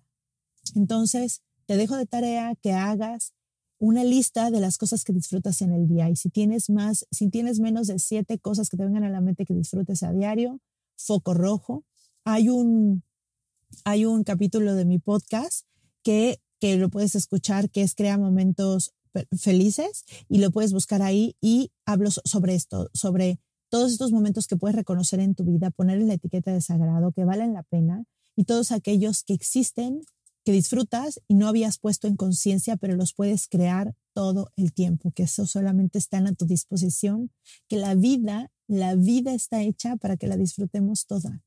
Entonces, 0.76 1.42
te 1.66 1.78
dejo 1.78 1.96
de 1.96 2.06
tarea 2.06 2.56
que 2.56 2.74
hagas 2.74 3.34
una 3.82 4.04
lista 4.04 4.52
de 4.52 4.60
las 4.60 4.78
cosas 4.78 5.04
que 5.04 5.12
disfrutas 5.12 5.64
en 5.64 5.74
el 5.74 5.88
día. 5.88 6.08
Y 6.08 6.16
si 6.16 6.30
tienes 6.30 6.70
más, 6.70 7.08
si 7.10 7.30
tienes 7.30 7.60
menos 7.60 7.88
de 7.88 7.98
siete 7.98 8.38
cosas 8.38 8.70
que 8.70 8.78
te 8.78 8.86
vengan 8.86 9.04
a 9.04 9.10
la 9.10 9.22
mente 9.22 9.44
que 9.44 9.56
disfrutes 9.56 10.04
a 10.04 10.14
diario, 10.14 10.62
foco 10.98 11.34
rojo. 11.34 11.84
Hay 12.24 12.48
un, 12.50 13.04
hay 13.84 14.06
un 14.06 14.24
capítulo 14.24 14.76
de 14.76 14.86
mi 14.86 15.00
podcast 15.00 15.66
que, 16.04 16.40
que 16.60 16.78
lo 16.78 16.90
puedes 16.90 17.16
escuchar, 17.16 17.72
que 17.72 17.82
es 17.82 17.96
Crea 17.96 18.20
Momentos 18.20 18.94
felices 19.36 20.06
y 20.30 20.38
lo 20.38 20.52
puedes 20.52 20.74
buscar 20.74 21.02
ahí 21.02 21.36
y 21.42 21.72
hablo 21.86 22.12
sobre 22.12 22.54
esto, 22.54 22.92
sobre 22.94 23.40
todos 23.70 23.92
estos 23.92 24.12
momentos 24.12 24.46
que 24.46 24.58
puedes 24.58 24.76
reconocer 24.76 25.20
en 25.20 25.34
tu 25.34 25.44
vida, 25.44 25.72
ponerle 25.72 26.06
la 26.06 26.14
etiqueta 26.14 26.54
de 26.54 26.62
sagrado, 26.62 27.14
que 27.14 27.26
valen 27.26 27.54
la 27.54 27.64
pena 27.64 28.06
y 28.36 28.44
todos 28.44 28.72
aquellos 28.72 29.24
que 29.24 29.34
existen, 29.34 30.04
que 30.44 30.52
disfrutas 30.52 31.22
y 31.28 31.36
no 31.36 31.48
habías 31.48 31.78
puesto 31.78 32.08
en 32.08 32.16
conciencia, 32.16 32.78
pero 32.78 32.96
los 32.96 33.14
puedes 33.14 33.48
crear 33.48 33.96
todo 34.14 34.52
el 34.56 34.74
tiempo, 34.74 35.12
que 35.12 35.24
eso 35.24 35.46
solamente 35.46 35.98
está 35.98 36.18
a 36.18 36.34
tu 36.34 36.46
disposición, 36.46 37.32
que 37.68 37.78
la 37.78 37.96
vida, 37.96 38.52
la 38.68 38.96
vida 38.96 39.34
está 39.34 39.62
hecha 39.62 39.96
para 39.98 40.18
que 40.18 40.28
la 40.28 40.38
disfrutemos 40.38 41.06
toda, 41.06 41.44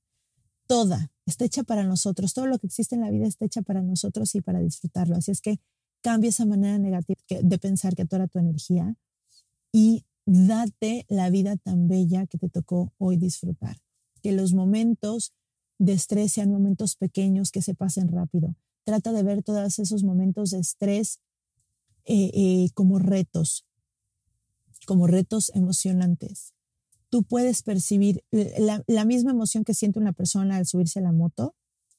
toda, 0.67 1.13
está 1.27 1.45
hecha 1.45 1.65
para 1.65 1.85
nosotros, 1.85 2.35
todo 2.35 2.47
lo 2.47 2.59
que 2.59 2.69
existe 2.69 2.95
en 2.95 3.03
la 3.03 3.11
vida 3.11 3.27
está 3.27 3.45
hecha 3.45 3.63
para 3.63 3.83
nosotros 3.83 4.35
y 4.35 4.41
para 4.41 4.61
disfrutarlo. 4.61 5.17
Así 5.17 5.31
es 5.31 5.41
que 5.41 5.59
Cambia 6.05 6.29
esa 6.29 6.45
manera 6.45 6.77
negativa 6.77 7.19
de 7.29 7.59
pensar 7.59 7.95
que 7.95 8.03
atora 8.03 8.29
tu 8.29 8.39
energía 8.39 8.95
y 9.73 10.05
date 10.27 11.07
la 11.09 11.31
vida 11.31 11.57
tan 11.57 11.89
bella 11.89 12.27
que 12.27 12.37
te 12.37 12.51
tocó 12.51 12.93
hoy 12.99 13.17
disfrutar. 13.17 13.79
Que 14.23 14.33
los 14.33 14.53
momentos 14.53 15.33
de 15.79 15.95
estrés 15.95 16.33
sean 16.33 16.51
momentos 16.51 16.97
pequeños 16.97 17.51
que 17.51 17.63
se 17.63 17.75
pasen 17.75 18.09
rápido. 18.09 18.55
Trata 18.85 19.13
de 19.13 19.23
ver 19.23 19.43
todos 19.43 19.79
esos 19.79 20.05
momentos 20.05 20.51
de 20.51 20.61
estrés 20.61 21.21
eh, 22.05 22.31
eh, 22.35 22.69
como 22.75 22.99
retos, 22.99 23.65
como 24.87 25.07
retos 25.07 25.51
emocionantes. 25.55 26.53
Tú 27.09 27.23
puedes 27.23 27.63
percibir 27.63 28.25
la, 28.31 28.83
la 28.87 29.05
misma 29.05 29.31
emoción 29.31 29.65
que 29.65 29.75
siente 29.75 29.99
una 29.99 30.13
persona 30.13 30.57
al 30.57 30.67
subirse 30.67 30.99
a 30.99 31.03
la 31.03 31.13
moto, 31.13 31.55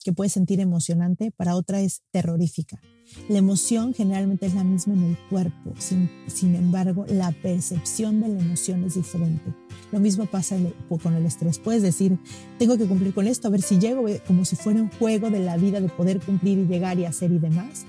que 0.06 0.14
puede 0.14 0.30
sentir 0.30 0.60
emocionante, 0.60 1.32
para 1.32 1.56
otra 1.56 1.82
es 1.82 2.04
terrorífica. 2.12 2.80
La 3.28 3.40
emoción 3.40 3.96
generalmente 3.96 4.46
es 4.46 4.54
la 4.54 4.64
misma 4.64 4.94
en 4.94 5.04
el 5.04 5.18
cuerpo, 5.32 5.74
sin, 5.80 6.12
sin, 6.28 6.56
embargo, 6.56 7.08
la 7.10 7.32
percepción 7.32 8.22
de 8.22 8.28
la 8.28 8.40
emoción 8.40 8.84
es 8.84 8.94
diferente. 8.94 9.52
Lo 9.92 10.00
mismo 10.00 10.28
pasa 10.28 10.58
con 11.02 11.16
el 11.16 11.26
estrés. 11.26 11.58
Puedes 11.58 11.82
decir, 11.82 12.20
tengo 12.60 12.78
que 12.78 12.86
cumplir 12.86 13.16
con 13.16 13.26
esto, 13.26 13.48
a 13.48 13.52
ver 13.52 13.64
si 13.64 13.80
llego, 13.80 14.08
eh, 14.08 14.22
como 14.28 14.46
si 14.46 14.56
fuera 14.56 14.80
un 14.80 14.92
juego 14.92 15.32
de 15.32 15.40
la 15.40 15.58
vida 15.58 15.82
de 15.82 15.90
poder 15.90 16.20
cumplir 16.22 16.60
y 16.60 16.68
llegar 16.68 17.00
y 17.00 17.06
hacer 17.06 17.32
y 17.32 17.40
demás. 17.40 17.86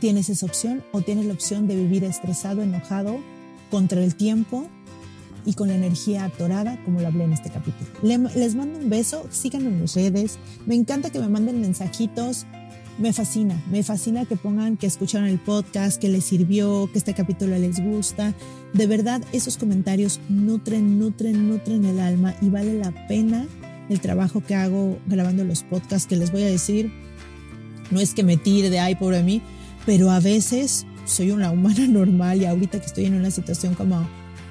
Tienes 0.00 0.30
esa 0.30 0.46
opción 0.46 0.82
o 0.92 1.02
tienes 1.02 1.26
la 1.26 1.34
opción 1.34 1.68
de 1.68 1.76
vivir 1.76 2.02
estresado, 2.04 2.62
enojado, 2.62 3.18
contra 3.70 4.02
el 4.02 4.14
tiempo 4.14 4.70
y 5.44 5.54
con 5.54 5.68
la 5.68 5.74
energía 5.74 6.24
atorada, 6.24 6.82
como 6.84 7.00
lo 7.00 7.06
hablé 7.06 7.24
en 7.24 7.32
este 7.32 7.50
capítulo. 7.50 7.90
Les 8.02 8.54
mando 8.54 8.78
un 8.78 8.90
beso, 8.90 9.26
síganme 9.30 9.68
en 9.68 9.82
mis 9.82 9.94
redes. 9.94 10.38
Me 10.66 10.74
encanta 10.74 11.10
que 11.10 11.20
me 11.20 11.28
manden 11.28 11.60
mensajitos 11.60 12.46
me 12.98 13.12
fascina, 13.12 13.62
me 13.70 13.84
fascina 13.84 14.24
que 14.24 14.36
pongan 14.36 14.76
que 14.76 14.88
escucharon 14.88 15.28
el 15.28 15.38
podcast, 15.38 16.00
que 16.00 16.08
les 16.08 16.24
sirvió, 16.24 16.90
que 16.92 16.98
este 16.98 17.14
capítulo 17.14 17.56
les 17.56 17.80
gusta. 17.80 18.34
De 18.72 18.88
verdad, 18.88 19.22
esos 19.32 19.56
comentarios 19.56 20.20
nutren, 20.28 20.98
nutren, 20.98 21.48
nutren 21.48 21.84
el 21.84 22.00
alma 22.00 22.34
y 22.42 22.48
vale 22.48 22.74
la 22.74 22.90
pena 23.06 23.46
el 23.88 24.00
trabajo 24.00 24.42
que 24.44 24.54
hago 24.54 24.98
grabando 25.06 25.44
los 25.44 25.62
podcasts 25.62 26.08
que 26.08 26.16
les 26.16 26.32
voy 26.32 26.42
a 26.42 26.46
decir. 26.46 26.92
No 27.92 28.00
es 28.00 28.14
que 28.14 28.24
me 28.24 28.36
tire 28.36 28.68
de 28.68 28.80
ay, 28.80 28.96
pobre 28.96 29.22
mí, 29.22 29.42
pero 29.86 30.10
a 30.10 30.18
veces 30.18 30.84
soy 31.04 31.30
una 31.30 31.52
humana 31.52 31.86
normal 31.88 32.42
y 32.42 32.46
ahorita 32.46 32.80
que 32.80 32.86
estoy 32.86 33.04
en 33.04 33.14
una 33.14 33.30
situación 33.30 33.74
como 33.74 34.06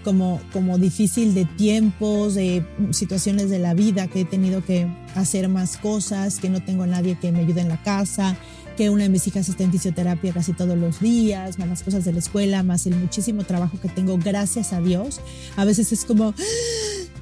como, 0.08 0.40
como 0.54 0.78
difícil 0.78 1.34
de 1.34 1.44
tiempos, 1.44 2.34
de 2.34 2.66
situaciones 2.92 3.50
de 3.50 3.60
la 3.60 3.74
vida, 3.74 4.08
que 4.08 4.22
he 4.22 4.26
tenido 4.26 4.64
que 4.64 4.88
hacer 5.16 5.50
más 5.50 5.76
cosas, 5.76 6.40
que 6.40 6.50
no 6.50 6.64
tengo 6.64 6.84
a 6.84 6.88
nadie 6.88 7.20
que 7.20 7.30
me 7.34 7.40
ayude 7.40 7.60
en 7.60 7.68
la 7.68 7.84
casa, 7.84 8.38
que 8.78 8.90
una 8.90 9.04
de 9.04 9.10
mis 9.10 9.28
hijas 9.28 9.50
está 9.50 9.66
en 9.66 9.72
fisioterapia 9.74 10.32
casi 10.32 10.54
todos 10.54 10.78
los 10.78 11.02
días, 11.02 11.60
más 11.60 11.68
las 11.68 11.84
cosas 11.84 12.06
de 12.06 12.14
la 12.14 12.20
escuela, 12.20 12.64
más 12.64 12.88
el 12.88 12.96
muchísimo 12.96 13.44
trabajo 13.44 13.82
que 13.82 13.90
tengo, 13.90 14.18
gracias 14.18 14.72
a 14.72 14.80
Dios. 14.80 15.20
A 15.58 15.66
veces 15.66 15.92
es 15.92 16.06
como, 16.06 16.30
ah, 16.30 16.44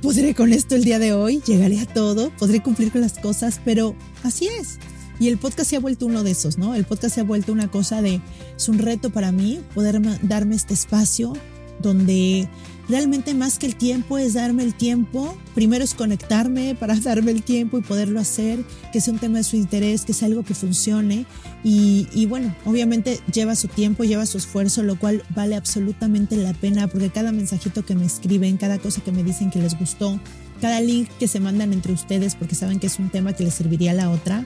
podré 0.03 0.35
con 0.35 0.53
esto 0.53 0.75
el 0.75 0.83
día 0.83 0.99
de 0.99 1.11
hoy, 1.11 1.41
llegaré 1.43 1.79
a 1.79 1.87
todo, 1.87 2.29
podré 2.37 2.61
cumplir 2.61 2.91
con 2.91 3.01
las 3.01 3.13
cosas, 3.13 3.59
pero 3.65 3.95
así 4.21 4.47
es. 4.59 4.77
Y 5.19 5.29
el 5.29 5.39
podcast 5.39 5.71
se 5.71 5.77
ha 5.77 5.79
vuelto 5.79 6.05
uno 6.05 6.21
de 6.21 6.29
esos, 6.29 6.59
¿no? 6.59 6.75
El 6.75 6.85
podcast 6.85 7.15
se 7.15 7.21
ha 7.21 7.23
vuelto 7.23 7.51
una 7.51 7.67
cosa 7.67 8.03
de, 8.03 8.21
es 8.55 8.69
un 8.69 8.77
reto 8.77 9.09
para 9.09 9.31
mí 9.31 9.59
poder 9.73 9.99
darme 10.21 10.55
este 10.55 10.75
espacio 10.75 11.33
donde 11.79 12.47
realmente 12.87 13.33
más 13.33 13.59
que 13.59 13.65
el 13.65 13.75
tiempo 13.75 14.17
es 14.17 14.33
darme 14.33 14.63
el 14.63 14.73
tiempo. 14.73 15.37
Primero 15.53 15.83
es 15.83 15.93
conectarme 15.93 16.75
para 16.75 16.95
darme 16.99 17.31
el 17.31 17.43
tiempo 17.43 17.77
y 17.77 17.81
poderlo 17.81 18.19
hacer, 18.19 18.63
que 18.91 19.01
sea 19.01 19.13
un 19.13 19.19
tema 19.19 19.37
de 19.39 19.43
su 19.43 19.55
interés, 19.55 20.05
que 20.05 20.13
sea 20.13 20.27
algo 20.27 20.43
que 20.43 20.53
funcione. 20.53 21.25
Y, 21.63 22.25
bueno, 22.27 22.55
obviamente 22.65 23.19
lleva 23.33 23.55
su 23.55 23.67
tiempo, 23.67 24.03
lleva 24.03 24.25
su 24.25 24.37
esfuerzo, 24.37 24.83
lo 24.83 24.99
cual 24.99 25.23
vale 25.35 25.55
absolutamente 25.55 26.37
la 26.37 26.53
pena 26.53 26.87
porque 26.87 27.09
cada 27.09 27.31
mensajito 27.31 27.83
que 27.83 27.95
me 27.95 28.05
escriben, 28.05 28.57
cada 28.57 28.77
cosa 28.77 29.01
que 29.01 29.11
me 29.11 29.23
dicen 29.23 29.49
que 29.49 29.59
les 29.59 29.77
gustó, 29.77 30.19
cada 30.61 30.79
link 30.79 31.09
que 31.19 31.27
se 31.27 31.39
mandan 31.39 31.73
entre 31.73 31.91
ustedes 31.93 32.35
porque 32.35 32.53
saben 32.53 32.79
que 32.79 32.87
es 32.87 32.99
un 32.99 33.09
tema 33.09 33.33
que 33.33 33.43
les 33.43 33.55
serviría 33.55 33.91
a 33.91 33.95
la 33.95 34.11
otra, 34.11 34.45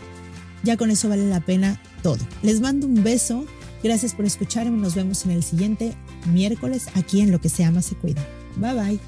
ya 0.63 0.77
con 0.77 0.91
eso 0.91 1.09
vale 1.09 1.27
la 1.27 1.41
pena 1.41 1.81
todo. 2.01 2.19
Les 2.41 2.61
mando 2.61 2.87
un 2.87 3.03
beso. 3.03 3.45
Gracias 3.83 4.13
por 4.13 4.25
escucharme. 4.25 4.77
Nos 4.77 4.95
vemos 4.95 5.25
en 5.25 5.31
el 5.31 5.43
siguiente 5.43 5.95
miércoles 6.27 6.87
aquí 6.95 7.21
en 7.21 7.31
Lo 7.31 7.39
que 7.39 7.49
se 7.49 7.63
ama 7.63 7.81
se 7.81 7.95
cuida. 7.95 8.25
Bye 8.57 8.73
bye. 8.73 8.99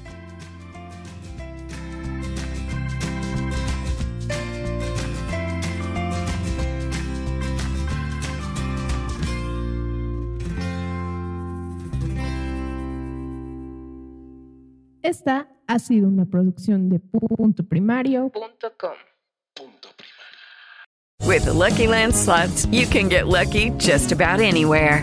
Esta 15.02 15.48
ha 15.66 15.78
sido 15.78 16.08
una 16.08 16.24
producción 16.24 16.88
de 16.88 16.98
punto 16.98 17.64
primario.com. 17.64 18.92
With 21.26 21.44
the 21.44 21.52
Lucky 21.52 21.86
Land 21.86 22.14
slots, 22.14 22.66
you 22.66 22.86
can 22.86 23.08
get 23.08 23.26
lucky 23.26 23.70
just 23.78 24.12
about 24.12 24.40
anywhere. 24.40 25.02